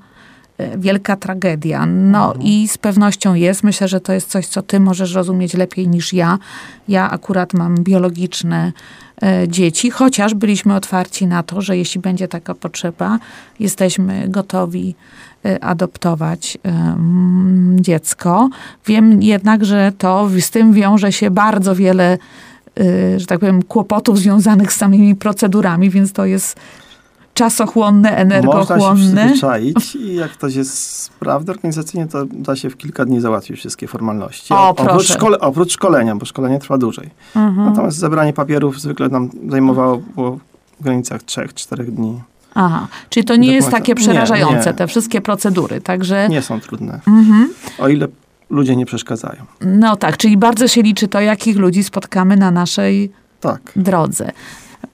wielka 0.78 1.16
tragedia. 1.16 1.86
No 1.86 2.34
i 2.40 2.68
z 2.68 2.78
pewnością 2.78 3.34
jest. 3.34 3.64
Myślę, 3.64 3.88
że 3.88 4.00
to 4.00 4.14
jest 4.14 4.30
coś, 4.30 4.48
co 4.48 4.62
ty 4.62 4.80
możesz 4.80 5.14
rozumieć 5.14 5.54
lepiej 5.54 5.88
niż 5.88 6.14
ja. 6.14 6.40
Ja 6.88 7.12
akurat 7.12 7.54
mam 7.54 7.76
biologiczne 7.76 8.72
e, 9.24 9.48
dzieci, 9.48 9.92
chociaż 9.92 10.34
byliśmy 10.34 10.76
otwarci 10.76 11.28
na 11.28 11.44
to, 11.44 11.62
że 11.62 11.78
jeśli 11.78 12.02
będzie 12.02 12.28
taka 12.28 12.56
potrzeba, 12.56 13.20
jesteśmy 13.60 14.30
gotowi 14.30 14.96
e, 15.46 15.64
adoptować 15.64 16.58
e, 16.58 16.70
mm, 16.70 17.78
dziecko. 17.80 18.50
Wiem 18.86 19.22
jednak, 19.22 19.66
że 19.66 19.92
to 19.98 20.30
z 20.40 20.52
tym 20.52 20.74
wiąże 20.74 21.12
się 21.12 21.32
bardzo 21.32 21.76
wiele, 21.76 22.18
że 23.18 23.26
tak 23.26 23.40
powiem, 23.40 23.64
kłopotów 23.64 24.20
związanych 24.20 24.74
z 24.74 24.76
samymi 24.76 25.16
procedurami, 25.16 25.90
więc 25.90 26.14
to 26.14 26.26
jest 26.26 26.60
czasochłonne, 27.34 28.42
Można 28.44 28.80
się 28.80 28.96
przyzwyczaić 28.96 29.96
i 29.96 30.16
jak 30.16 30.32
ktoś 30.32 30.56
jest 30.56 31.00
sprawny 31.02 31.52
organizacyjnie, 31.52 32.08
to 32.08 32.26
da 32.26 32.56
się 32.56 32.70
w 32.70 32.78
kilka 32.78 33.06
dni 33.06 33.22
załatwić 33.22 33.58
wszystkie 33.58 33.88
formalności. 33.88 34.54
O, 34.54 34.70
oprócz, 34.70 35.08
szkole, 35.14 35.40
oprócz 35.40 35.72
szkolenia, 35.72 36.16
bo 36.16 36.26
szkolenie 36.26 36.60
trwa 36.60 36.78
dłużej. 36.78 37.10
Mhm. 37.36 37.70
Natomiast 37.70 37.98
zebranie 37.98 38.34
papierów 38.34 38.82
zwykle 38.82 39.10
nam 39.10 39.30
zajmowało 39.50 39.98
było 40.16 40.40
w 40.80 40.84
granicach 40.84 41.22
3-4 41.22 41.84
dni. 41.84 42.22
Aha, 42.56 42.88
czyli 43.10 43.26
to 43.26 43.36
nie 43.36 43.54
jest 43.54 43.70
takie 43.72 43.92
Nie, 43.92 43.96
przerażające, 43.96 44.70
nie. 44.70 44.74
te 44.74 44.88
wszystkie 44.88 45.22
procedury, 45.22 45.82
także... 45.82 46.30
Nie 46.30 46.42
są 46.42 46.60
trudne, 46.62 47.00
Mhm. 47.08 47.50
o 47.80 47.88
ile 47.88 48.08
ludzie 48.50 48.76
nie 48.76 48.86
przeszkadzają. 48.86 49.42
No 49.62 49.96
tak, 49.96 50.18
czyli 50.18 50.38
bardzo 50.38 50.68
się 50.68 50.82
liczy 50.82 51.08
to, 51.08 51.22
jakich 51.22 51.58
ludzi 51.58 51.84
spotkamy 51.84 52.38
na 52.38 52.52
naszej 52.52 53.12
Tak. 53.42 53.62
drodze. 53.76 54.32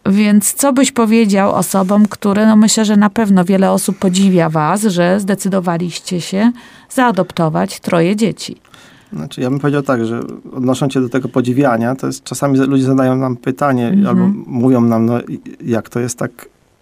Więc 0.09 0.53
co 0.53 0.73
byś 0.73 0.91
powiedział 0.91 1.55
osobom, 1.55 2.05
które, 2.05 2.45
no 2.45 2.55
myślę, 2.55 2.85
że 2.85 2.97
na 2.97 3.09
pewno 3.09 3.45
wiele 3.45 3.71
osób 3.71 3.97
podziwia 3.97 4.49
was, 4.49 4.81
że 4.81 5.19
zdecydowaliście 5.19 6.21
się 6.21 6.51
zaadoptować 6.89 7.79
troje 7.79 8.15
dzieci. 8.15 8.55
Znaczy, 9.13 9.41
ja 9.41 9.49
bym 9.49 9.59
powiedział 9.59 9.81
tak, 9.81 10.05
że 10.05 10.19
odnosząc 10.53 10.93
się 10.93 11.01
do 11.01 11.09
tego 11.09 11.29
podziwiania, 11.29 11.95
to 11.95 12.07
jest 12.07 12.23
czasami 12.23 12.57
ludzie 12.57 12.83
zadają 12.83 13.15
nam 13.15 13.37
pytanie 13.37 13.87
Mhm. 13.87 14.07
albo 14.07 14.31
mówią 14.47 14.81
nam, 14.81 15.05
no 15.05 15.19
jak 15.65 15.89
to 15.89 15.99
jest 15.99 16.17
tak, 16.17 16.31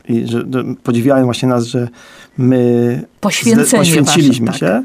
i 0.10 0.28
że, 0.28 0.40
że 0.54 0.63
podziwiają 0.84 1.26
właśnie 1.26 1.50
nas, 1.50 1.66
że 1.66 1.88
my 2.38 3.04
poświęciliśmy 3.22 4.48
wasze, 4.48 4.60
się. 4.60 4.84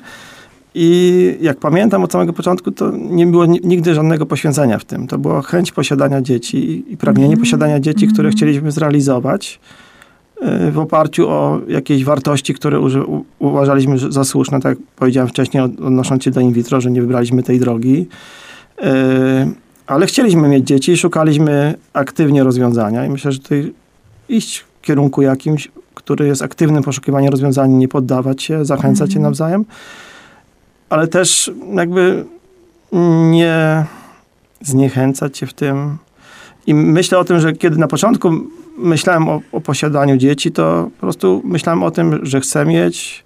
I 0.74 1.36
jak 1.40 1.58
pamiętam 1.58 2.04
od 2.04 2.12
samego 2.12 2.32
początku, 2.32 2.70
to 2.70 2.90
nie 2.96 3.26
było 3.26 3.46
ni- 3.46 3.60
nigdy 3.64 3.94
żadnego 3.94 4.26
poświęcenia 4.26 4.78
w 4.78 4.84
tym. 4.84 5.06
To 5.06 5.18
była 5.18 5.42
chęć 5.42 5.72
posiadania 5.72 6.22
dzieci 6.22 6.84
i 6.88 6.96
pragnienie 6.96 7.32
Mhm. 7.32 7.40
posiadania 7.44 7.80
dzieci, 7.80 8.06
które 8.08 8.28
Mhm. 8.28 8.36
chcieliśmy 8.36 8.72
zrealizować 8.72 9.60
y, 10.68 10.70
w 10.70 10.78
oparciu 10.78 11.28
o 11.28 11.60
jakieś 11.68 12.04
wartości, 12.04 12.54
które 12.54 12.80
uważaliśmy 13.38 13.98
za 13.98 14.24
słuszne. 14.24 14.60
Tak 14.60 14.78
jak 14.78 14.88
powiedziałem 14.96 15.28
wcześniej, 15.28 15.62
od- 15.62 15.80
odnosząc 15.80 16.24
się 16.24 16.30
do 16.30 16.40
in 16.40 16.52
vitro, 16.52 16.80
że 16.80 16.90
nie 16.90 17.00
wybraliśmy 17.00 17.42
tej 17.42 17.60
drogi. 17.60 18.06
Y, 18.78 18.84
Ale 19.86 20.06
chcieliśmy 20.06 20.48
mieć 20.48 20.66
dzieci 20.66 20.92
i 20.92 20.96
szukaliśmy 20.96 21.74
aktywnie 21.92 22.44
rozwiązania. 22.44 23.06
I 23.06 23.10
myślę, 23.10 23.32
że 23.32 23.38
tutaj 23.38 23.72
iść 24.28 24.58
w 24.58 24.80
kierunku 24.86 25.22
jakimś, 25.22 25.70
który 25.94 26.26
jest 26.26 26.42
aktywnym 26.42 26.82
poszukiwaniem 26.82 27.30
rozwiązania, 27.30 27.76
nie 27.76 27.88
poddawać 27.88 28.42
się, 28.42 28.64
zachęcać 28.64 29.10
się 29.12 29.16
Mhm. 29.18 29.22
nawzajem, 29.22 29.64
ale 30.92 31.08
też 31.08 31.50
jakby 31.74 32.24
nie 33.30 33.84
zniechęcać 34.60 35.38
się 35.38 35.46
w 35.46 35.54
tym. 35.54 35.96
I 36.66 36.74
myślę 36.74 37.18
o 37.18 37.24
tym, 37.24 37.40
że 37.40 37.52
kiedy 37.52 37.76
na 37.76 37.88
początku 37.88 38.30
myślałem 38.78 39.28
o, 39.28 39.40
o 39.52 39.60
posiadaniu 39.60 40.16
dzieci, 40.16 40.52
to 40.52 40.90
po 40.94 41.00
prostu 41.00 41.42
myślałem 41.44 41.82
o 41.82 41.90
tym, 41.90 42.26
że 42.26 42.40
chcę 42.40 42.66
mieć. 42.66 43.24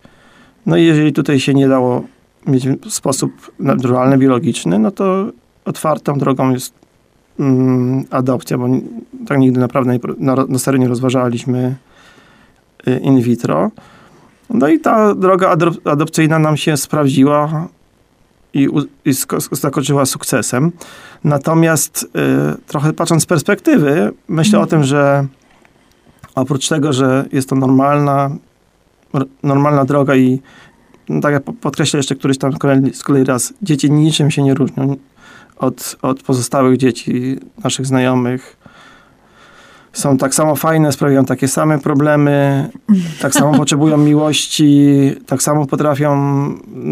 No 0.66 0.76
i 0.76 0.84
jeżeli 0.84 1.12
tutaj 1.12 1.40
się 1.40 1.54
nie 1.54 1.68
dało 1.68 2.02
mieć 2.46 2.68
w 2.68 2.90
sposób 2.90 3.32
naturalny, 3.58 4.18
biologiczny, 4.18 4.78
no 4.78 4.90
to 4.90 5.26
otwartą 5.64 6.18
drogą 6.18 6.50
jest 6.50 6.74
mm, 7.40 8.04
adopcja, 8.10 8.58
bo 8.58 8.68
tak 9.26 9.38
nigdy 9.38 9.60
naprawdę 9.60 9.98
na, 10.18 10.34
na 10.34 10.58
serio 10.58 10.80
nie 10.80 10.88
rozważaliśmy 10.88 11.76
y, 12.88 12.98
in 12.98 13.20
vitro. 13.20 13.70
No 14.50 14.68
i 14.68 14.80
ta 14.80 15.14
droga 15.14 15.56
adop- 15.56 15.90
adopcyjna 15.90 16.38
nam 16.38 16.56
się 16.56 16.76
sprawdziła 16.76 17.68
i, 18.54 18.68
i 19.04 19.12
zakończyła 19.52 20.06
sukcesem. 20.06 20.72
Natomiast 21.24 22.02
y, 22.02 22.08
trochę 22.66 22.92
patrząc 22.92 23.22
z 23.22 23.26
perspektywy, 23.26 24.12
myślę 24.28 24.60
o 24.60 24.66
tym, 24.66 24.84
że 24.84 25.26
oprócz 26.34 26.68
tego, 26.68 26.92
że 26.92 27.24
jest 27.32 27.48
to 27.48 27.56
normalna, 27.56 28.30
normalna 29.42 29.84
droga 29.84 30.16
i 30.16 30.40
no 31.08 31.20
tak 31.20 31.32
jak 31.32 31.42
po- 31.42 31.52
podkreślę 31.52 31.98
jeszcze 31.98 32.14
któryś 32.14 32.38
tam 32.38 32.52
z 32.52 32.58
kolei, 32.58 32.94
z 32.94 33.02
kolei 33.02 33.24
raz, 33.24 33.54
dzieci 33.62 33.90
niczym 33.90 34.30
się 34.30 34.42
nie 34.42 34.54
różnią 34.54 34.96
od, 35.56 35.96
od 36.02 36.22
pozostałych 36.22 36.76
dzieci 36.76 37.38
naszych 37.64 37.86
znajomych. 37.86 38.55
Są 39.96 40.16
tak 40.18 40.34
samo 40.34 40.56
fajne, 40.56 40.92
sprawiają 40.92 41.24
takie 41.24 41.48
same 41.48 41.78
problemy, 41.78 42.68
tak 43.20 43.34
samo 43.34 43.52
potrzebują 43.58 43.96
miłości, 43.96 45.12
tak 45.26 45.42
samo 45.42 45.66
potrafią 45.66 46.16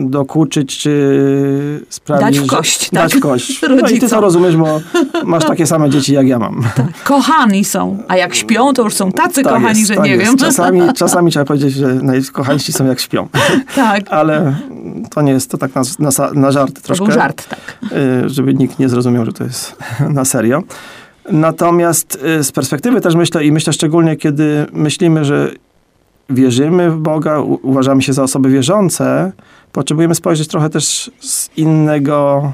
dokuczyć, 0.04 0.78
czy 0.78 1.84
sprawić... 1.88 2.24
Dać 2.24 2.38
w 2.38 2.42
że- 2.42 2.48
kość, 2.56 2.90
Dać 2.90 3.10
tak? 3.12 3.20
w 3.20 3.22
kość. 3.22 3.60
No 3.82 3.88
i 3.88 3.98
ty 3.98 4.08
to 4.08 4.20
rozumiesz, 4.20 4.56
bo 4.56 4.80
masz 5.24 5.44
takie 5.44 5.66
same 5.66 5.90
dzieci, 5.90 6.14
jak 6.14 6.26
ja 6.28 6.38
mam. 6.38 6.62
Kochani 7.04 7.64
są, 7.64 7.98
a 8.08 8.16
jak 8.16 8.34
śpią, 8.34 8.72
to 8.72 8.82
już 8.82 8.94
są 8.94 9.12
tacy 9.12 9.42
Tak 9.42 9.52
kochani, 9.52 9.78
jest, 9.78 9.88
że 9.90 9.94
tak 9.96 10.04
nie 10.04 10.10
jest. 10.10 10.24
wiem. 10.24 10.36
Czasami, 10.36 10.80
czasami 10.96 11.30
trzeba 11.30 11.44
powiedzieć, 11.44 11.74
że 11.74 11.94
najkochańsi 11.94 12.72
są 12.72 12.86
jak 12.86 13.00
śpią. 13.00 13.28
tak, 13.74 14.02
Ale 14.10 14.54
to 15.10 15.22
nie 15.22 15.32
jest 15.32 15.50
to 15.50 15.58
tak 15.58 15.70
na, 15.74 15.82
na, 15.98 16.10
na 16.34 16.50
żarty 16.52 16.74
to 16.74 16.80
troszkę. 16.80 17.04
był 17.04 17.14
żart, 17.14 17.48
tak. 17.48 17.78
y, 17.92 18.28
żeby 18.28 18.54
nikt 18.54 18.78
nie 18.78 18.88
zrozumiał, 18.88 19.24
że 19.24 19.32
to 19.32 19.44
jest 19.44 19.76
na 20.08 20.24
serio. 20.24 20.62
Natomiast 21.32 22.18
y, 22.40 22.44
z 22.44 22.52
perspektywy 22.52 23.00
też 23.00 23.14
myślę 23.14 23.44
i 23.44 23.52
myślę 23.52 23.72
szczególnie, 23.72 24.16
kiedy 24.16 24.66
myślimy, 24.72 25.24
że 25.24 25.50
wierzymy 26.30 26.90
w 26.90 26.96
Boga, 26.98 27.40
uważamy 27.40 28.02
się 28.02 28.12
za 28.12 28.22
osoby 28.22 28.50
wierzące, 28.50 29.32
potrzebujemy 29.72 30.14
spojrzeć 30.14 30.48
trochę 30.48 30.70
też 30.70 31.10
z 31.20 31.50
innego, 31.56 32.52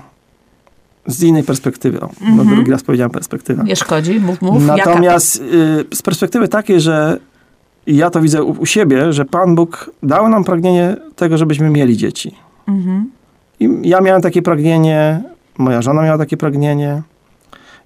z 1.07 1.23
innej 1.23 1.43
perspektywy. 1.43 2.01
O, 2.01 2.07
bo 2.21 2.27
Mhm. 2.27 2.49
drugi 2.57 2.71
raz 2.71 2.83
powiedziałem 2.83 3.11
perspektywa. 3.11 3.63
Nie 3.63 3.77
szkodzi, 3.77 4.21
mów, 4.21 4.43
mów. 4.43 4.67
Natomiast 4.67 5.37
y, 5.37 5.97
z 5.97 6.03
perspektywy 6.03 6.49
takiej, 6.49 6.81
że 6.81 7.19
ja 7.87 8.11
to 8.11 8.21
widzę 8.21 8.43
u, 8.43 8.51
u 8.61 8.67
siebie, 8.67 9.13
że 9.13 9.25
Pan 9.25 9.55
Bóg 9.55 9.91
dał 10.03 10.29
nam 10.29 10.45
pragnienie 10.45 10.97
tego, 11.17 11.39
żebyśmy 11.39 11.71
mieli 11.71 11.97
dzieci. 11.97 12.35
Mhm. 12.69 13.11
I 13.61 13.69
ja 13.83 14.01
miałem 14.01 14.23
takie 14.23 14.43
pragnienie, 14.43 15.23
moja 15.59 15.83
żona 15.83 16.03
miała 16.03 16.19
takie 16.19 16.37
pragnienie. 16.37 17.03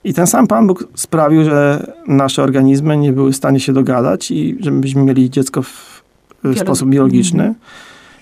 I 0.04 0.14
ten 0.14 0.26
sam 0.26 0.46
Pan 0.46 0.66
Bóg 0.66 0.88
sprawił, 0.94 1.44
że 1.44 1.86
nasze 2.06 2.42
organizmy 2.42 2.96
nie 2.96 3.12
były 3.12 3.32
w 3.32 3.36
stanie 3.36 3.60
się 3.60 3.72
dogadać 3.72 4.30
i 4.30 4.56
żebyśmy 4.60 5.02
mieli 5.02 5.30
dziecko 5.30 5.62
w, 5.62 6.02
sposób 6.56 6.88
biologiczny. 6.88 7.44
Mhm. 7.44 7.64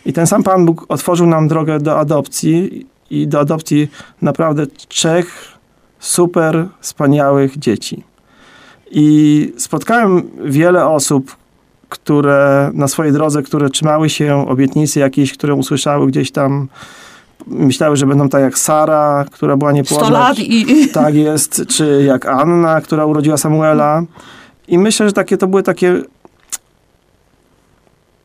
I 0.07 0.13
ten 0.13 0.27
sam 0.27 0.43
Pan 0.43 0.67
Bóg 0.67 0.87
otworzył 0.89 1.27
nam 1.27 1.49
drogę 1.49 1.81
do 1.81 1.99
adopcji 1.99 2.87
i 3.11 3.27
do 3.27 3.41
adopcji 3.41 3.89
naprawdę 4.23 4.67
trzech 4.67 5.49
super 5.99 6.69
wspaniałych 6.81 7.59
dzieci. 7.59 8.05
I 8.91 9.53
spotkałem 9.57 10.23
wiele 10.45 10.89
osób, 10.89 11.37
które 11.89 12.71
na 12.75 12.89
swojej 12.89 13.13
drodze, 13.13 13.43
które 13.43 13.71
trzymały 13.71 14.11
się 14.11 14.49
obietnicy 14.49 15.01
jakiejś, 15.01 15.33
które 15.33 15.55
usłyszały 15.55 16.07
gdzieś 16.07 16.31
tam, 16.31 16.69
myślały, 17.47 17.97
że 17.97 18.07
będą 18.07 18.29
tak 18.29 18.43
jak 18.43 18.59
Sara, 18.59 19.25
która 19.31 19.57
była 19.57 19.71
100 19.71 19.75
niepłodna. 19.77 20.11
lat 20.11 20.39
i... 20.39 20.67
Tak 20.93 21.15
jest, 21.15 21.63
czy 21.69 22.03
jak 22.07 22.27
Anna, 22.27 22.81
która 22.81 23.05
urodziła 23.07 23.37
Samuela. 23.37 24.03
I 24.69 24.79
myślę, 24.79 25.07
że 25.07 25.13
takie 25.13 25.37
to 25.37 25.47
były 25.47 25.63
takie. 25.63 26.03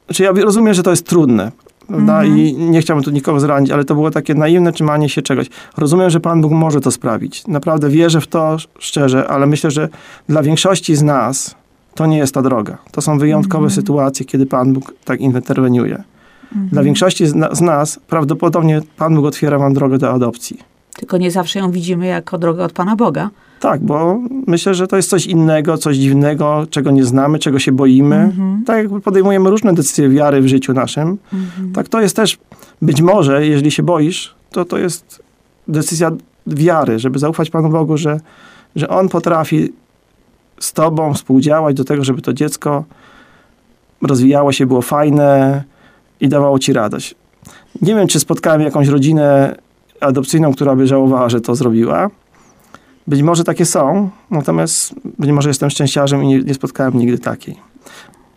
Znaczy 0.05 0.23
ja 0.23 0.31
rozumiem, 0.31 0.73
że 0.73 0.83
to 0.83 0.89
jest 0.89 1.07
trudne. 1.07 1.51
Prawda? 1.87 2.13
Mhm. 2.21 2.37
I 2.37 2.53
nie 2.53 2.81
chciałbym 2.81 3.03
tu 3.03 3.11
nikogo 3.11 3.39
zranić, 3.39 3.71
ale 3.71 3.85
to 3.85 3.93
było 3.95 4.11
takie 4.11 4.35
naiwne 4.35 4.71
trzymanie 4.71 5.09
się 5.09 5.21
czegoś. 5.21 5.47
Rozumiem, 5.77 6.09
że 6.09 6.19
Pan 6.19 6.41
Bóg 6.41 6.51
może 6.51 6.81
to 6.81 6.91
sprawić. 6.91 7.47
Naprawdę 7.47 7.89
wierzę 7.89 8.21
w 8.21 8.27
to 8.27 8.57
szczerze, 8.79 9.27
ale 9.27 9.45
myślę, 9.45 9.71
że 9.71 9.89
dla 10.29 10.43
większości 10.43 10.95
z 10.95 11.03
nas 11.03 11.55
to 11.95 12.05
nie 12.05 12.17
jest 12.17 12.33
ta 12.33 12.41
droga. 12.41 12.77
To 12.91 13.01
są 13.01 13.19
wyjątkowe 13.19 13.63
Mhm. 13.65 13.75
sytuacje, 13.81 14.25
kiedy 14.25 14.45
Pan 14.45 14.73
Bóg 14.73 14.93
tak 15.05 15.19
interweniuje. 15.21 16.03
Mhm. 16.51 16.69
Dla 16.69 16.83
większości 16.83 17.27
z, 17.27 17.35
na, 17.35 17.55
z 17.55 17.61
nas 17.61 17.99
prawdopodobnie 18.07 18.81
Pan 18.97 19.15
Bóg 19.15 19.25
otwiera 19.25 19.59
wam 19.59 19.73
drogę 19.73 19.97
do 19.97 20.11
adopcji. 20.11 20.59
Tylko 20.95 21.17
nie 21.17 21.31
zawsze 21.31 21.59
ją 21.59 21.71
widzimy 21.71 22.07
jako 22.07 22.37
drogę 22.37 22.63
od 22.63 22.71
Pana 22.71 22.95
Boga. 22.95 23.29
Tak, 23.59 23.81
bo 23.81 24.19
myślę, 24.47 24.73
że 24.73 24.87
to 24.87 24.95
jest 24.95 25.09
coś 25.09 25.25
innego, 25.25 25.77
coś 25.77 25.97
dziwnego, 25.97 26.67
czego 26.69 26.91
nie 26.91 27.03
znamy, 27.05 27.39
czego 27.39 27.59
się 27.59 27.71
boimy. 27.71 28.15
Mhm. 28.15 28.63
Tak 28.65 28.91
jak 28.91 29.01
podejmujemy 29.01 29.49
różne 29.49 29.73
decyzje 29.73 30.09
wiary 30.09 30.41
w 30.41 30.47
życiu 30.47 30.73
naszym, 30.73 31.17
Mhm. 31.33 31.71
tak 31.73 31.89
to 31.89 32.01
jest 32.01 32.15
też, 32.15 32.37
być 32.81 33.01
może, 33.01 33.47
jeżeli 33.47 33.71
się 33.71 33.83
boisz, 33.83 34.35
to 34.51 34.65
to 34.65 34.77
jest 34.77 35.23
decyzja 35.67 36.11
wiary, 36.47 36.99
żeby 36.99 37.19
zaufać 37.19 37.49
Panu 37.49 37.69
Bogu, 37.69 37.97
że, 37.97 38.19
że 38.75 38.89
On 38.89 39.09
potrafi 39.09 39.73
z 40.59 40.73
Tobą 40.73 41.13
współdziałać 41.13 41.75
do 41.75 41.83
tego, 41.83 42.03
żeby 42.03 42.21
to 42.21 42.33
dziecko 42.33 42.83
rozwijało 44.01 44.51
się, 44.51 44.65
było 44.65 44.81
fajne 44.81 45.63
i 46.21 46.27
dawało 46.29 46.59
Ci 46.59 46.73
radość. 46.73 47.15
Nie 47.81 47.95
wiem, 47.95 48.07
czy 48.07 48.19
spotkałem 48.19 48.61
jakąś 48.61 48.87
rodzinę 48.87 49.55
adopcyjną, 50.01 50.53
która 50.53 50.75
by 50.75 50.87
żałowała, 50.87 51.29
że 51.29 51.41
to 51.41 51.55
zrobiła. 51.55 52.09
Być 53.07 53.21
może 53.21 53.43
takie 53.43 53.65
są, 53.65 54.09
natomiast 54.31 54.95
być 55.19 55.31
może 55.31 55.49
jestem 55.49 55.69
szczęściarzem 55.69 56.23
i 56.23 56.27
nie, 56.27 56.39
nie 56.39 56.53
spotkałem 56.53 56.97
nigdy 56.97 57.17
takiej. 57.17 57.55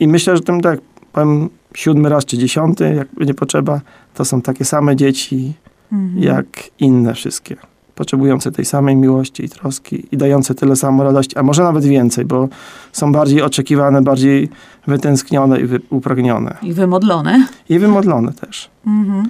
I 0.01 0.09
myślę, 0.09 0.37
że 0.37 0.43
ten, 0.43 0.61
tak 0.61 0.81
powiem, 1.13 1.49
siódmy 1.75 2.09
raz 2.09 2.25
czy 2.25 2.39
dziesiąty, 2.39 2.95
jak 2.95 3.09
będzie 3.15 3.35
potrzeba, 3.35 3.81
to 4.15 4.25
są 4.25 4.43
takie 4.43 4.65
same 4.65 4.97
dzieci, 4.97 5.53
Mhm. 5.93 6.23
jak 6.23 6.47
inne 6.79 7.15
wszystkie. 7.15 7.57
Potrzebujące 7.95 8.53
tej 8.53 8.65
samej 8.65 8.97
miłości 8.97 9.45
i 9.45 9.49
troski 9.49 10.07
i 10.13 10.17
dające 10.17 10.55
tyle 10.55 10.77
samo 10.77 11.05
radości, 11.05 11.37
a 11.37 11.43
może 11.43 11.63
nawet 11.63 11.85
więcej, 11.85 12.25
bo 12.25 12.49
są 12.93 13.13
bardziej 13.13 13.43
oczekiwane, 13.43 14.03
bardziej 14.03 14.49
wytęsknione 14.87 15.61
i 15.61 15.67
wy, 15.67 15.81
upragnione. 15.91 16.57
I 16.63 16.73
wymodlone. 16.73 17.47
I 17.69 17.79
wymodlone 17.79 18.33
też. 18.33 18.71
Mhm. 18.87 19.29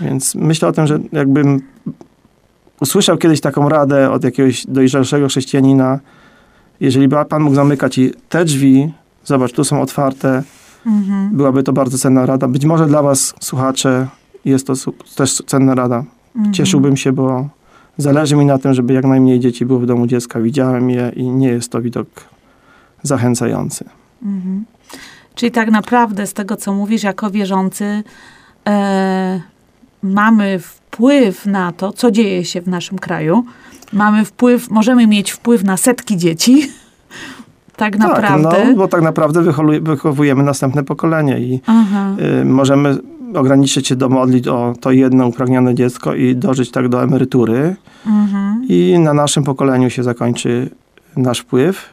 Więc 0.00 0.34
myślę 0.34 0.68
o 0.68 0.72
tym, 0.72 0.86
że 0.86 0.98
jakbym 1.12 1.62
usłyszał 2.80 3.16
kiedyś 3.16 3.40
taką 3.40 3.68
radę 3.68 4.10
od 4.10 4.24
jakiegoś 4.24 4.66
dojrzalszego 4.66 5.28
chrześcijanina, 5.28 5.98
jeżeli 6.80 7.08
by 7.08 7.24
Pan 7.24 7.42
mógł 7.42 7.54
zamykać 7.54 7.98
i 7.98 8.12
te 8.28 8.44
drzwi, 8.44 8.92
zobacz, 9.24 9.52
tu 9.52 9.64
są 9.64 9.82
otwarte, 9.82 10.42
Mhm. 10.86 11.36
byłaby 11.36 11.62
to 11.62 11.72
bardzo 11.72 11.98
cenna 11.98 12.26
rada. 12.26 12.48
Być 12.48 12.64
może 12.64 12.86
dla 12.86 13.02
was, 13.02 13.34
słuchacze, 13.40 14.08
jest 14.44 14.66
to 14.66 14.72
też 15.16 15.42
cenna 15.46 15.74
rada. 15.74 16.04
Mhm. 16.36 16.54
Cieszyłbym 16.54 16.96
się, 16.96 17.12
bo 17.12 17.48
zależy 17.98 18.36
mi 18.36 18.46
na 18.46 18.58
tym, 18.58 18.74
żeby 18.74 18.94
jak 18.94 19.04
najmniej 19.04 19.40
dzieci 19.40 19.66
było 19.66 19.78
w 19.78 19.86
domu 19.86 20.06
dziecka. 20.06 20.40
Widziałem 20.40 20.90
je 20.90 21.12
i 21.16 21.24
nie 21.30 21.48
jest 21.48 21.72
to 21.72 21.82
widok 21.82 22.08
zachęcający. 23.02 23.84
Mhm. 24.22 24.64
Czyli 25.34 25.52
tak 25.52 25.70
naprawdę 25.70 26.26
z 26.26 26.32
tego, 26.32 26.56
co 26.56 26.72
mówisz, 26.72 27.02
jako 27.02 27.30
wierzący, 27.30 28.02
e, 28.68 29.40
mamy 30.02 30.58
wpływ 30.58 31.46
na 31.46 31.72
to, 31.72 31.92
co 31.92 32.10
dzieje 32.10 32.44
się 32.44 32.60
w 32.60 32.68
naszym 32.68 32.98
kraju. 32.98 33.44
Mamy 33.92 34.24
wpływ, 34.24 34.70
możemy 34.70 35.06
mieć 35.06 35.30
wpływ 35.30 35.64
na 35.64 35.76
setki 35.76 36.16
dzieci. 36.16 36.68
Tak 37.76 37.98
naprawdę. 37.98 38.50
Tak, 38.50 38.68
no, 38.68 38.76
bo 38.76 38.88
tak 38.88 39.02
naprawdę 39.02 39.42
wychowujemy, 39.80 40.42
następne 40.42 40.82
pokolenie 40.84 41.40
i 41.40 41.60
y, 42.40 42.44
możemy 42.44 42.98
ograniczyć 43.34 43.88
się 43.88 43.96
do 43.96 44.08
modlić 44.08 44.48
o 44.48 44.74
to 44.80 44.90
jedno 44.90 45.26
upragnione 45.26 45.74
dziecko 45.74 46.14
i 46.14 46.36
dożyć 46.36 46.70
tak 46.70 46.88
do 46.88 47.02
emerytury 47.02 47.76
Mhm. 48.06 48.64
i 48.68 48.98
na 48.98 49.14
naszym 49.14 49.44
pokoleniu 49.44 49.90
się 49.90 50.02
zakończy 50.02 50.70
nasz 51.16 51.38
wpływ. 51.38 51.88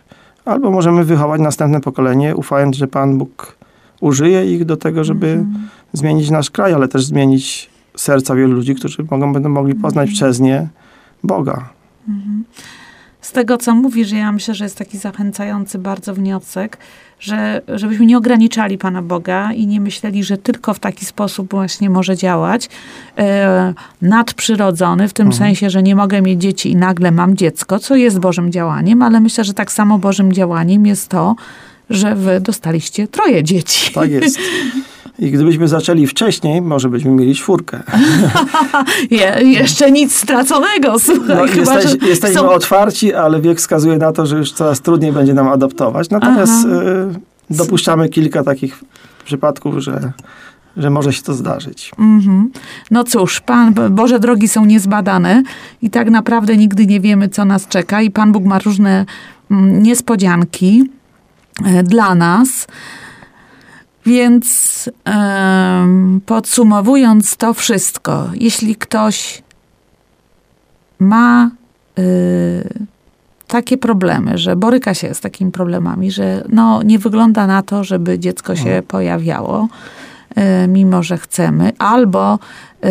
Albo 0.45 0.71
możemy 0.71 1.03
wychować 1.03 1.41
następne 1.41 1.81
pokolenie, 1.81 2.35
ufając, 2.35 2.75
że 2.75 2.87
Pan 2.87 3.17
Bóg 3.17 3.55
użyje 4.01 4.53
ich 4.55 4.65
do 4.65 4.77
tego, 4.77 5.03
żeby 5.03 5.27
Mhm. 5.27 5.67
zmienić 5.93 6.29
nasz 6.29 6.49
kraj, 6.49 6.73
ale 6.73 6.87
też 6.87 7.05
zmienić 7.05 7.69
serca 7.97 8.35
wielu 8.35 8.53
ludzi, 8.53 8.75
którzy 8.75 9.05
mogą, 9.11 9.33
będą 9.33 9.49
mogli 9.49 9.75
poznać 9.75 10.09
Mhm. 10.09 10.13
przez 10.15 10.39
nie 10.39 10.67
Boga. 11.23 11.69
Z 13.29 13.31
tego, 13.31 13.57
co 13.57 13.75
mówisz, 13.75 14.11
ja 14.11 14.31
myślę, 14.31 14.55
że 14.55 14.63
jest 14.63 14.77
taki 14.77 14.97
zachęcający 14.97 15.79
bardzo 15.79 16.13
wniosek, 16.13 16.77
że 17.19 17.61
żebyśmy 17.67 18.05
nie 18.05 18.17
ograniczali 18.17 18.77
Pana 18.77 19.01
Boga 19.01 19.53
i 19.53 19.67
nie 19.67 19.81
myśleli, 19.81 20.23
że 20.23 20.37
tylko 20.37 20.73
w 20.73 20.79
taki 20.79 21.05
sposób 21.05 21.51
właśnie 21.51 21.89
może 21.89 22.17
działać. 22.17 22.69
E, 23.17 23.73
nadprzyrodzony, 24.01 25.07
w 25.07 25.13
tym 25.13 25.27
Mhm. 25.27 25.39
sensie, 25.39 25.69
że 25.69 25.83
nie 25.83 25.95
mogę 25.95 26.21
mieć 26.21 26.41
dzieci 26.41 26.71
i 26.71 26.75
nagle 26.75 27.11
mam 27.11 27.37
dziecko, 27.37 27.79
co 27.79 27.95
jest 27.95 28.19
Bożym 28.19 28.51
działaniem, 28.51 29.01
ale 29.01 29.19
myślę, 29.19 29.43
że 29.43 29.53
tak 29.53 29.71
samo 29.71 29.99
Bożym 29.99 30.33
działaniem 30.33 30.85
jest 30.85 31.07
to, 31.07 31.35
że 31.89 32.15
wy 32.15 32.39
dostaliście 32.39 33.07
troje 33.07 33.43
dzieci. 33.43 33.93
Tak 33.93 34.11
jest. 34.11 34.39
I 35.19 35.31
gdybyśmy 35.31 35.67
zaczęli 35.67 36.07
wcześniej, 36.07 36.61
może 36.61 36.89
byśmy 36.89 37.11
mieli 37.11 37.35
czwórkę. 37.35 37.83
Je, 39.11 39.37
jeszcze 39.43 39.91
nic 39.91 40.15
straconego, 40.15 40.99
słuchaj. 40.99 41.35
No, 41.35 41.47
chyba, 41.47 41.75
jesteś, 41.75 42.09
jesteśmy 42.09 42.35
są- 42.35 42.49
otwarci, 42.49 43.13
ale 43.13 43.41
wiek 43.41 43.57
wskazuje 43.57 43.97
na 43.97 44.11
to, 44.11 44.25
że 44.25 44.37
już 44.37 44.51
coraz 44.51 44.81
trudniej 44.81 45.11
będzie 45.11 45.33
nam 45.33 45.47
adoptować. 45.47 46.09
Natomiast 46.09 46.65
y, 46.65 46.69
dopuszczamy 47.49 48.09
kilka 48.09 48.43
takich 48.43 48.83
przypadków, 49.25 49.77
że, 49.77 50.11
że 50.77 50.89
może 50.89 51.13
się 51.13 51.21
to 51.21 51.33
zdarzyć. 51.33 51.91
Mhm. 51.99 52.51
No 52.91 53.03
cóż, 53.03 53.39
Pan, 53.39 53.73
Boże 53.89 54.19
drogi 54.19 54.47
są 54.47 54.65
niezbadane 54.65 55.43
i 55.81 55.89
tak 55.89 56.09
naprawdę 56.09 56.57
nigdy 56.57 56.85
nie 56.85 56.99
wiemy, 56.99 57.29
co 57.29 57.45
nas 57.45 57.67
czeka 57.67 58.01
i 58.01 58.11
Pan 58.11 58.31
Bóg 58.31 58.43
ma 58.45 58.59
różne 58.59 59.05
mm, 59.51 59.83
niespodzianki 59.83 60.89
e, 61.65 61.83
dla 61.83 62.15
nas. 62.15 62.67
Więc 64.09 64.89
em, 65.05 66.21
podsumowując 66.25 67.37
to 67.37 67.53
wszystko, 67.53 68.29
jeśli 68.33 68.75
ktoś 68.75 69.43
ma 70.99 71.51
y, 71.99 72.69
takie 73.47 73.77
problemy, 73.77 74.37
że 74.37 74.55
boryka 74.55 74.93
się 74.93 75.13
z 75.13 75.19
takimi 75.19 75.51
problemami, 75.51 76.11
że 76.11 76.43
no, 76.49 76.83
nie 76.83 76.99
wygląda 76.99 77.47
na 77.47 77.61
to, 77.63 77.83
żeby 77.83 78.19
dziecko 78.19 78.55
się 78.55 78.83
pojawiało, 78.87 79.63
y, 79.65 79.98
mimo 80.67 81.03
że 81.03 81.17
chcemy, 81.17 81.71
albo 81.79 82.39
y, 82.85 82.87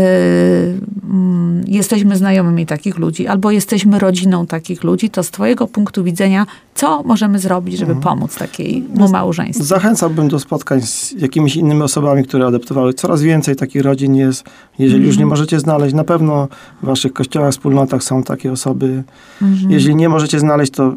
mm, 1.10 1.62
jesteśmy 1.66 2.16
znajomymi 2.16 2.66
takich 2.66 2.98
ludzi, 2.98 3.26
albo 3.26 3.50
jesteśmy 3.50 3.98
rodziną 3.98 4.46
takich 4.46 4.84
ludzi, 4.84 5.10
to 5.10 5.22
z 5.22 5.30
Twojego 5.30 5.66
punktu 5.66 6.04
widzenia, 6.04 6.46
co 6.74 7.02
możemy 7.02 7.38
zrobić, 7.38 7.78
żeby 7.78 7.96
pomóc 7.96 8.36
takiemu 8.36 9.08
małżeństwu? 9.08 9.64
Zachęcałbym 9.64 10.28
do 10.28 10.38
spotkań 10.38 10.80
z 10.82 11.12
jakimiś 11.12 11.56
innymi 11.56 11.82
osobami, 11.82 12.24
które 12.24 12.46
adoptowały. 12.46 12.94
Coraz 12.94 13.22
więcej 13.22 13.56
takich 13.56 13.82
rodzin 13.82 14.14
jest. 14.14 14.44
Jeżeli 14.78 15.06
już 15.06 15.18
nie 15.18 15.26
możecie 15.26 15.60
znaleźć, 15.60 15.94
na 15.94 16.04
pewno 16.04 16.48
w 16.82 16.86
waszych 16.86 17.12
kościołach, 17.12 17.52
wspólnotach 17.52 18.02
są 18.02 18.22
takie 18.22 18.52
osoby. 18.52 19.02
Jeżeli 19.68 19.96
nie 19.96 20.08
możecie 20.08 20.38
znaleźć, 20.38 20.72
to 20.72 20.94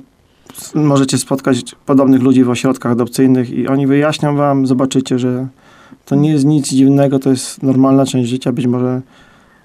możecie 0.75 1.17
spotkać 1.17 1.75
podobnych 1.85 2.21
ludzi 2.21 2.43
w 2.43 2.49
ośrodkach 2.49 2.91
adopcyjnych 2.91 3.49
i 3.49 3.67
oni 3.67 3.87
wyjaśnią 3.87 4.35
wam, 4.35 4.67
zobaczycie, 4.67 5.19
że 5.19 5.47
to 6.05 6.15
nie 6.15 6.31
jest 6.31 6.45
nic 6.45 6.69
dziwnego, 6.69 7.19
to 7.19 7.29
jest 7.29 7.63
normalna 7.63 8.05
część 8.05 8.29
życia. 8.29 8.51
Być 8.51 8.67
może 8.67 9.01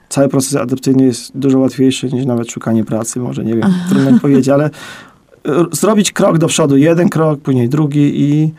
cały 0.08 0.28
proces 0.28 0.56
adopcyjny 0.56 1.04
jest 1.04 1.38
dużo 1.38 1.58
łatwiejszy 1.58 2.08
niż 2.12 2.26
nawet 2.26 2.50
szukanie 2.50 2.84
pracy, 2.84 3.20
może 3.20 3.44
nie 3.44 3.54
wiem, 3.54 3.74
trudno 3.88 4.12
mi 4.12 4.20
powiedzieć, 4.26 4.48
ale 4.48 4.70
r- 5.44 5.68
zrobić 5.72 6.12
krok 6.12 6.38
do 6.38 6.46
przodu, 6.46 6.76
jeden 6.76 7.08
krok, 7.08 7.40
później 7.40 7.68
drugi 7.68 8.22
i 8.22 8.52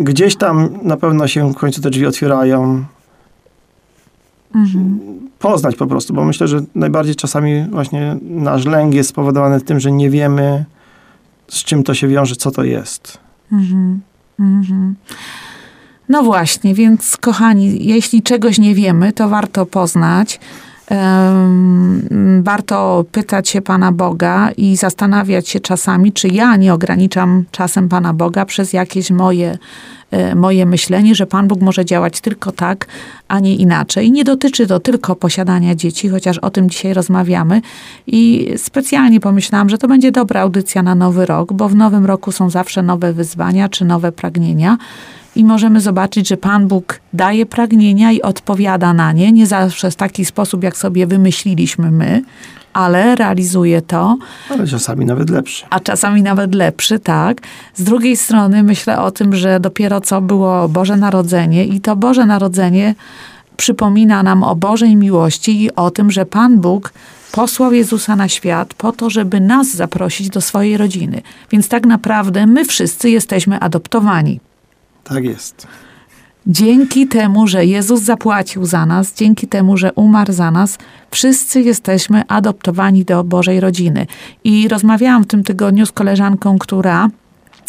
gdzieś 0.00 0.36
tam 0.36 0.68
na 0.82 0.96
pewno 0.96 1.28
się 1.28 1.52
w 1.52 1.56
końcu 1.56 1.80
te 1.82 1.90
drzwi 1.90 2.06
otwierają. 2.06 2.84
Mhm. 4.54 5.00
Poznać 5.38 5.76
po 5.76 5.86
prostu, 5.86 6.14
bo 6.14 6.24
myślę, 6.24 6.48
że 6.48 6.60
najbardziej 6.74 7.14
czasami 7.14 7.64
właśnie 7.70 8.16
nasz 8.22 8.64
lęk 8.64 8.94
jest 8.94 9.10
spowodowany 9.10 9.60
tym, 9.60 9.80
że 9.80 9.92
nie 9.92 10.10
wiemy, 10.10 10.64
z 11.48 11.64
czym 11.64 11.82
to 11.82 11.94
się 11.94 12.08
wiąże, 12.08 12.36
co 12.36 12.50
to 12.50 12.64
jest. 12.64 13.18
Mhm. 13.52 14.00
Mhm. 14.40 14.94
No 16.10 16.22
właśnie, 16.22 16.74
więc 16.74 17.16
kochani, 17.16 17.86
jeśli 17.86 18.22
czegoś 18.22 18.58
nie 18.58 18.74
wiemy, 18.74 19.12
to 19.12 19.28
warto 19.28 19.66
poznać. 19.66 20.40
Warto 22.42 23.04
pytać 23.12 23.48
się 23.48 23.62
Pana 23.62 23.92
Boga 23.92 24.50
i 24.56 24.76
zastanawiać 24.76 25.48
się 25.48 25.60
czasami, 25.60 26.12
czy 26.12 26.28
ja 26.28 26.56
nie 26.56 26.74
ograniczam 26.74 27.44
czasem 27.50 27.88
Pana 27.88 28.14
Boga 28.14 28.44
przez 28.44 28.72
jakieś 28.72 29.10
moje, 29.10 29.58
e, 30.10 30.34
moje 30.34 30.66
myślenie, 30.66 31.14
że 31.14 31.26
Pan 31.26 31.48
Bóg 31.48 31.60
może 31.60 31.84
działać 31.84 32.20
tylko 32.20 32.52
tak, 32.52 32.86
a 33.28 33.40
nie 33.40 33.56
inaczej. 33.56 34.12
Nie 34.12 34.24
dotyczy 34.24 34.66
to 34.66 34.80
tylko 34.80 35.16
posiadania 35.16 35.74
dzieci, 35.74 36.08
chociaż 36.08 36.38
o 36.38 36.50
tym 36.50 36.70
dzisiaj 36.70 36.94
rozmawiamy. 36.94 37.60
I 38.06 38.52
specjalnie 38.56 39.20
pomyślałam, 39.20 39.68
że 39.70 39.78
to 39.78 39.88
będzie 39.88 40.12
dobra 40.12 40.40
audycja 40.40 40.82
na 40.82 40.94
nowy 40.94 41.26
rok, 41.26 41.52
bo 41.52 41.68
w 41.68 41.74
nowym 41.74 42.06
roku 42.06 42.32
są 42.32 42.50
zawsze 42.50 42.82
nowe 42.82 43.12
wyzwania 43.12 43.68
czy 43.68 43.84
nowe 43.84 44.12
pragnienia. 44.12 44.78
I 45.36 45.44
możemy 45.44 45.80
zobaczyć, 45.80 46.28
że 46.28 46.36
Pan 46.36 46.68
Bóg 46.68 47.00
daje 47.12 47.46
pragnienia 47.46 48.12
i 48.12 48.22
odpowiada 48.22 48.92
na 48.92 49.12
nie. 49.12 49.32
Nie 49.32 49.46
zawsze 49.46 49.90
w 49.90 49.96
taki 49.96 50.24
sposób, 50.24 50.62
jak 50.62 50.76
sobie 50.76 51.06
wymyśliliśmy 51.06 51.90
my, 51.90 52.22
ale 52.72 53.16
realizuje 53.16 53.82
to, 53.82 54.16
Ale 54.50 54.66
czasami 54.66 55.06
nawet 55.06 55.30
lepszy. 55.30 55.64
a 55.70 55.80
czasami 55.80 56.22
nawet 56.22 56.54
lepszy, 56.54 56.98
tak. 56.98 57.40
Z 57.74 57.84
drugiej 57.84 58.16
strony 58.16 58.62
myślę 58.62 59.00
o 59.00 59.10
tym, 59.10 59.36
że 59.36 59.60
dopiero 59.60 60.00
co 60.00 60.20
było 60.20 60.68
Boże 60.68 60.96
Narodzenie 60.96 61.64
i 61.64 61.80
to 61.80 61.96
Boże 61.96 62.26
Narodzenie 62.26 62.94
przypomina 63.56 64.22
nam 64.22 64.42
o 64.42 64.56
Bożej 64.56 64.96
miłości 64.96 65.62
i 65.64 65.74
o 65.74 65.90
tym, 65.90 66.10
że 66.10 66.26
Pan 66.26 66.60
Bóg 66.60 66.92
posłał 67.32 67.72
Jezusa 67.72 68.16
na 68.16 68.28
świat 68.28 68.74
po 68.74 68.92
to, 68.92 69.10
żeby 69.10 69.40
nas 69.40 69.70
zaprosić 69.70 70.28
do 70.30 70.40
swojej 70.40 70.76
rodziny. 70.76 71.22
Więc 71.50 71.68
tak 71.68 71.86
naprawdę 71.86 72.46
my 72.46 72.64
wszyscy 72.64 73.10
jesteśmy 73.10 73.60
adoptowani. 73.60 74.40
Tak 75.10 75.24
jest. 75.24 75.66
Dzięki 76.46 77.08
temu, 77.08 77.46
że 77.46 77.66
Jezus 77.66 78.02
zapłacił 78.02 78.64
za 78.64 78.86
nas, 78.86 79.14
dzięki 79.14 79.48
temu, 79.48 79.76
że 79.76 79.92
umarł 79.92 80.32
za 80.32 80.50
nas, 80.50 80.78
wszyscy 81.10 81.60
jesteśmy 81.60 82.22
adoptowani 82.28 83.04
do 83.04 83.24
Bożej 83.24 83.60
rodziny. 83.60 84.06
I 84.44 84.68
rozmawiałam 84.68 85.24
w 85.24 85.26
tym 85.26 85.44
tygodniu 85.44 85.86
z 85.86 85.92
koleżanką, 85.92 86.58
która 86.58 87.08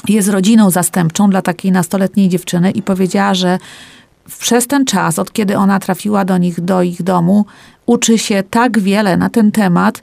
jest 0.08 0.30
rodziną 0.30 0.70
zastępczą 0.70 1.30
dla 1.30 1.42
takiej 1.42 1.72
nastoletniej 1.72 2.30
dziewczyny 2.30 2.72
i 2.72 2.82
powiedziała, 2.82 3.34
że 3.34 3.58
przez 4.40 4.68
ten 4.68 4.86
czas, 4.86 5.20
od 5.20 5.34
kiedy 5.34 5.58
ona 5.58 5.80
trafiła 5.80 6.26
do 6.26 6.38
nich, 6.38 6.62
do 6.62 6.82
ich 6.82 7.04
domu, 7.04 7.46
uczy 7.86 8.18
się 8.18 8.44
tak 8.50 8.80
wiele 8.80 9.18
na 9.18 9.30
ten 9.30 9.52
temat, 9.52 10.02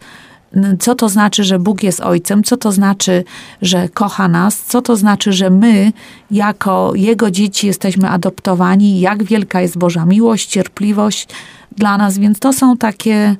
co 0.78 0.94
to 0.94 1.08
znaczy, 1.08 1.44
że 1.44 1.58
Bóg 1.58 1.82
jest 1.82 2.00
Ojcem, 2.00 2.44
co 2.44 2.56
to 2.56 2.72
znaczy, 2.72 3.24
że 3.62 3.88
kocha 3.88 4.28
nas, 4.28 4.62
co 4.62 4.82
to 4.82 4.96
znaczy, 4.96 5.32
że 5.32 5.50
my, 5.50 5.92
jako 6.30 6.92
Jego 6.94 7.30
dzieci, 7.30 7.66
jesteśmy 7.66 8.08
adoptowani, 8.08 9.00
jak 9.00 9.22
wielka 9.24 9.60
jest 9.60 9.78
Boża 9.78 10.06
miłość, 10.06 10.48
cierpliwość 10.48 11.28
dla 11.76 11.98
nas. 11.98 12.18
Więc 12.18 12.38
to 12.38 12.52
są 12.52 12.76
takie, 12.76 13.36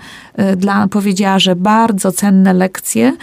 y, 0.53 0.57
dla, 0.57 0.89
powiedziała, 0.89 1.39
że 1.39 1.57
bardzo 1.57 2.13
cenne 2.13 2.53
lekcje, 2.53 3.17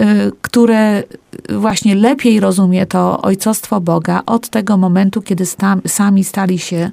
y, 0.00 0.04
które 0.42 1.02
właśnie 1.48 1.94
lepiej 1.94 2.40
rozumie 2.40 2.86
to 2.86 3.22
ojcostwo 3.22 3.80
Boga 3.80 4.22
od 4.26 4.48
tego 4.48 4.76
momentu, 4.76 5.22
kiedy 5.22 5.44
sami 5.86 6.24
stali 6.24 6.58
się 6.58 6.90